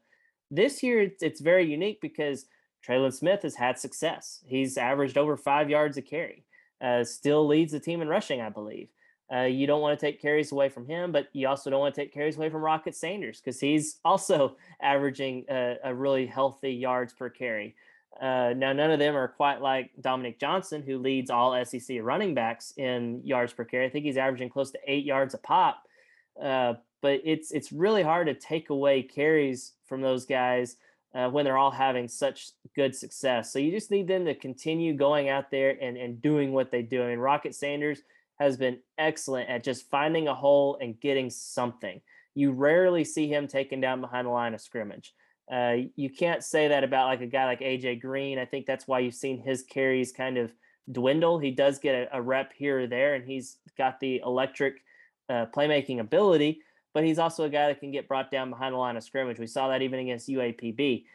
[0.51, 2.45] This year, it's, it's very unique because
[2.85, 4.43] Trelon Smith has had success.
[4.45, 6.43] He's averaged over five yards a carry,
[6.81, 8.89] uh, still leads the team in rushing, I believe.
[9.33, 11.95] Uh, you don't want to take carries away from him, but you also don't want
[11.95, 16.71] to take carries away from Rocket Sanders because he's also averaging a, a, really healthy
[16.71, 17.75] yards per carry.
[18.21, 22.33] Uh, now, none of them are quite like Dominique Johnson, who leads all SEC running
[22.33, 23.85] backs in yards per carry.
[23.85, 25.83] I think he's averaging close to eight yards a pop.
[26.41, 30.77] Uh, but it's it's really hard to take away carries from those guys
[31.13, 33.51] uh, when they're all having such good success.
[33.51, 36.83] So you just need them to continue going out there and, and doing what they
[36.83, 37.03] do.
[37.03, 38.03] I mean, Rocket Sanders–
[38.39, 42.01] has been excellent at just finding a hole and getting something.
[42.33, 45.13] You rarely see him taken down behind the line of scrimmage.
[45.51, 48.39] Uh, you can't say that about like a guy like AJ Green.
[48.39, 50.51] I think that's why you've seen his carries kind of
[50.91, 51.39] dwindle.
[51.39, 54.81] He does get a, a rep here or there, and he's got the electric
[55.29, 56.61] uh, playmaking ability,
[56.93, 59.39] but he's also a guy that can get brought down behind the line of scrimmage.
[59.39, 61.05] We saw that even against UAPB.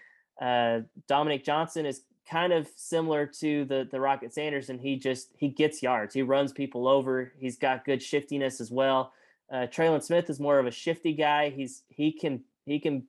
[0.41, 5.31] Uh, Dominique Johnson is kind of similar to the the Rocket Sanders, and he just
[5.37, 6.15] he gets yards.
[6.15, 7.33] He runs people over.
[7.39, 9.13] He's got good shiftiness as well.
[9.51, 11.51] Uh, Trelon Smith is more of a shifty guy.
[11.51, 13.05] He's he can he can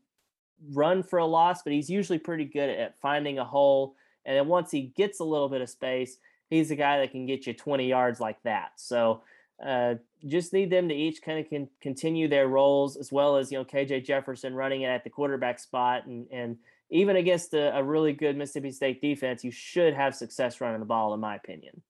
[0.72, 3.96] run for a loss, but he's usually pretty good at finding a hole.
[4.26, 6.18] And then once he gets a little bit of space,
[6.50, 8.74] he's a guy that can get you 20 yards like that.
[8.76, 9.24] So
[9.66, 9.96] uh,
[10.28, 13.58] just need them to each kind of can continue their roles as well as you
[13.58, 16.58] know KJ Jefferson running it at the quarterback spot and and
[16.92, 20.86] even against a, a really good Mississippi State defense, you should have success running the
[20.86, 21.82] ball, in my opinion.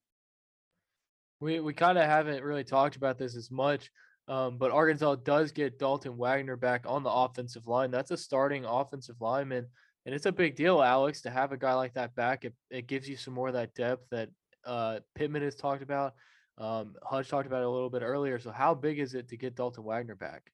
[1.40, 3.90] We we kind of haven't really talked about this as much,
[4.28, 7.92] Um, but Arkansas does get Dalton Wagner back on the offensive line.
[7.92, 9.68] That's a starting offensive lineman.
[10.06, 12.46] And it's a big deal, Alex, to have a guy like that back.
[12.46, 14.30] It, it gives you some more of that depth that
[14.66, 16.14] uh, Pittman has talked about.
[16.58, 18.40] Um, Hutch talked about it a little bit earlier.
[18.40, 20.52] So, how big is it to get Dalton Wagner back?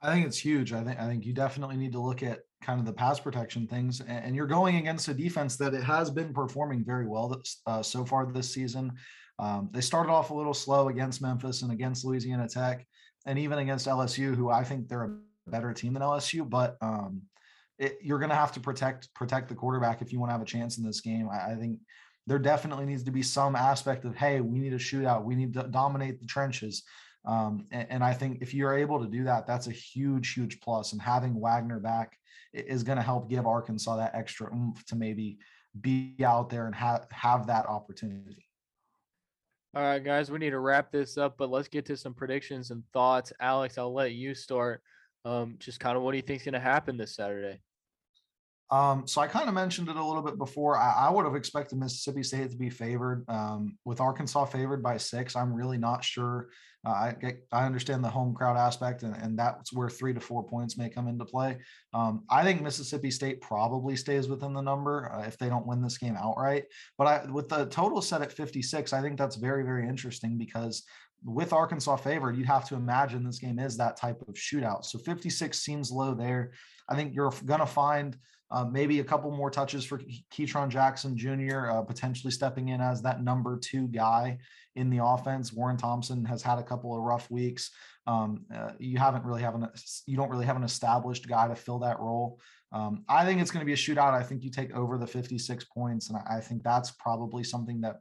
[0.00, 0.72] I think it's huge.
[0.72, 3.66] I think I think you definitely need to look at kind of the pass protection
[3.66, 7.82] things, and, you're going against a defense that it has been performing very well uh,
[7.82, 8.92] so far this season.
[9.38, 12.86] Um, they started off a little slow against Memphis and against Louisiana Tech,
[13.26, 16.48] and even against LSU, who I think they're a better team than LSU.
[16.48, 17.22] But um,
[17.78, 20.42] it, you're going to have to protect protect the quarterback if you want to have
[20.42, 21.28] a chance in this game.
[21.30, 21.78] I, I, think
[22.26, 25.52] there definitely needs to be some aspect of hey, we need a shootout, we need
[25.54, 26.82] to dominate the trenches.
[27.26, 30.60] Um, and, and, I think if you're able to do that, that's a huge, huge
[30.60, 30.92] plus.
[30.92, 32.16] And having Wagner back
[32.52, 35.38] is going to help give Arkansas that extra oomph to maybe
[35.80, 38.46] be out there and have have that opportunity.
[39.74, 42.70] All right, guys, we need to wrap this up, but let's get to some predictions
[42.70, 43.32] and thoughts.
[43.40, 44.80] Alex, I'll let you start.
[45.24, 47.60] Um, just kind of what do you think is going to happen this Saturday?
[48.70, 50.76] Um, so I kind of mentioned it a little bit before.
[50.76, 53.24] I, I, would have expected Mississippi State to be favored.
[53.28, 56.48] Um, with Arkansas favored by six, I'm really not sure.
[56.84, 60.42] Uh, I I understand the home crowd aspect, and, and that's where three to four
[60.42, 61.58] points may come into play.
[61.94, 65.80] Um, I think Mississippi State probably stays within the number uh, if they don't win
[65.80, 66.64] this game outright.
[66.98, 70.82] But I, with the total set at 56, I think that's very very interesting because
[71.24, 74.84] with Arkansas favored, you'd have to imagine this game is that type of shootout.
[74.84, 76.52] So 56 seems low there.
[76.88, 78.16] I think you're going to find
[78.50, 80.00] uh, maybe a couple more touches for
[80.32, 81.70] Ketron Jackson Jr.
[81.70, 84.38] Uh, potentially stepping in as that number two guy
[84.76, 85.52] in the offense.
[85.52, 87.70] Warren Thompson has had a couple of rough weeks.
[88.06, 89.68] Um, uh, you haven't really have an
[90.06, 92.38] you don't really have an established guy to fill that role.
[92.72, 94.12] Um, I think it's going to be a shootout.
[94.12, 97.96] I think you take over the 56 points, and I think that's probably something that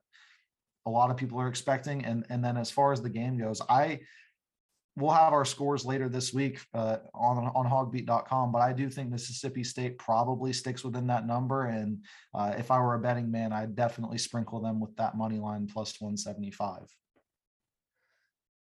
[0.86, 2.06] a lot of people are expecting.
[2.06, 4.02] And and then as far as the game goes, I
[4.96, 9.10] we'll have our scores later this week uh, on on hawgbeat.com but i do think
[9.10, 13.52] mississippi state probably sticks within that number and uh, if i were a betting man
[13.54, 16.82] i'd definitely sprinkle them with that money line plus 175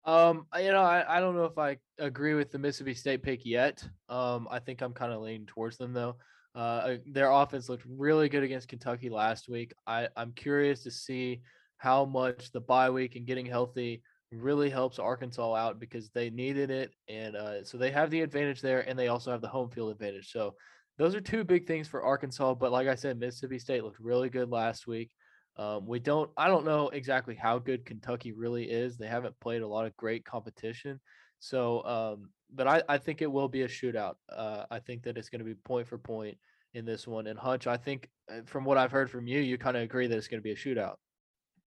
[0.04, 3.44] um you know i, I don't know if i agree with the mississippi state pick
[3.44, 3.86] yet.
[4.08, 6.16] Um i think i'm kind of leaning towards them though.
[6.54, 9.72] Uh their offense looked really good against kentucky last week.
[9.86, 11.42] I i'm curious to see
[11.76, 14.02] how much the bye week and getting healthy
[14.32, 16.92] really helps Arkansas out because they needed it.
[17.08, 19.90] And uh, so they have the advantage there and they also have the home field
[19.90, 20.30] advantage.
[20.30, 20.54] So
[20.98, 22.54] those are two big things for Arkansas.
[22.54, 25.10] But like I said, Mississippi State looked really good last week.
[25.56, 28.96] Um, we don't, I don't know exactly how good Kentucky really is.
[28.96, 30.98] They haven't played a lot of great competition.
[31.40, 34.14] So, um, but I, I think it will be a shootout.
[34.30, 36.38] Uh, I think that it's going to be point for point
[36.72, 37.26] in this one.
[37.26, 40.06] And Hutch, I think uh, from what I've heard from you, you kind of agree
[40.06, 40.94] that it's going to be a shootout.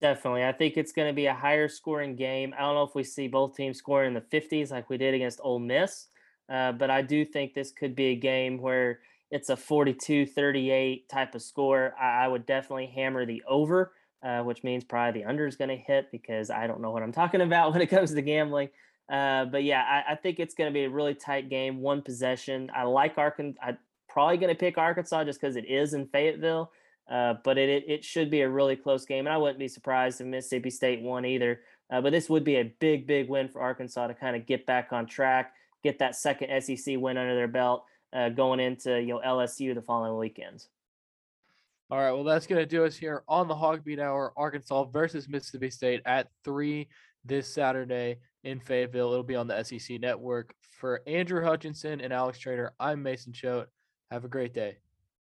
[0.01, 0.45] Definitely.
[0.45, 2.53] I think it's going to be a higher scoring game.
[2.57, 5.15] I don't know if we see both teams scoring in the 50s like we did
[5.15, 6.09] against Ole Miss,
[6.51, 11.09] uh, but I do think this could be a game where it's a 42 38
[11.09, 11.95] type of score.
[11.99, 13.93] I, I would definitely hammer the over,
[14.23, 17.03] uh, which means probably the under is going to hit because I don't know what
[17.03, 18.69] I'm talking about when it comes to gambling.
[19.11, 22.03] Uh, but yeah, I, I think it's going to be a really tight game, one
[22.03, 22.71] possession.
[22.75, 23.61] I like Arkansas.
[23.63, 23.79] I'm
[24.09, 26.71] probably going to pick Arkansas just because it is in Fayetteville.
[27.09, 30.21] Uh, but it, it should be a really close game, and I wouldn't be surprised
[30.21, 31.61] if Mississippi State won either.
[31.91, 34.67] Uh, but this would be a big, big win for Arkansas to kind of get
[34.67, 35.53] back on track,
[35.85, 39.83] get that second SEC win under their belt, uh, going into you know LSU the
[39.83, 40.65] following weekend.
[41.91, 44.33] All right, well that's gonna do us here on the HawgBeat Hour.
[44.37, 46.89] Arkansas versus Mississippi State at three
[47.25, 49.13] this Saturday in Fayetteville.
[49.13, 50.55] It'll be on the SEC Network.
[50.81, 53.69] For Andrew Hutchinson and Alex Trader, I'm Mason Choate.
[54.11, 54.77] Have a great day.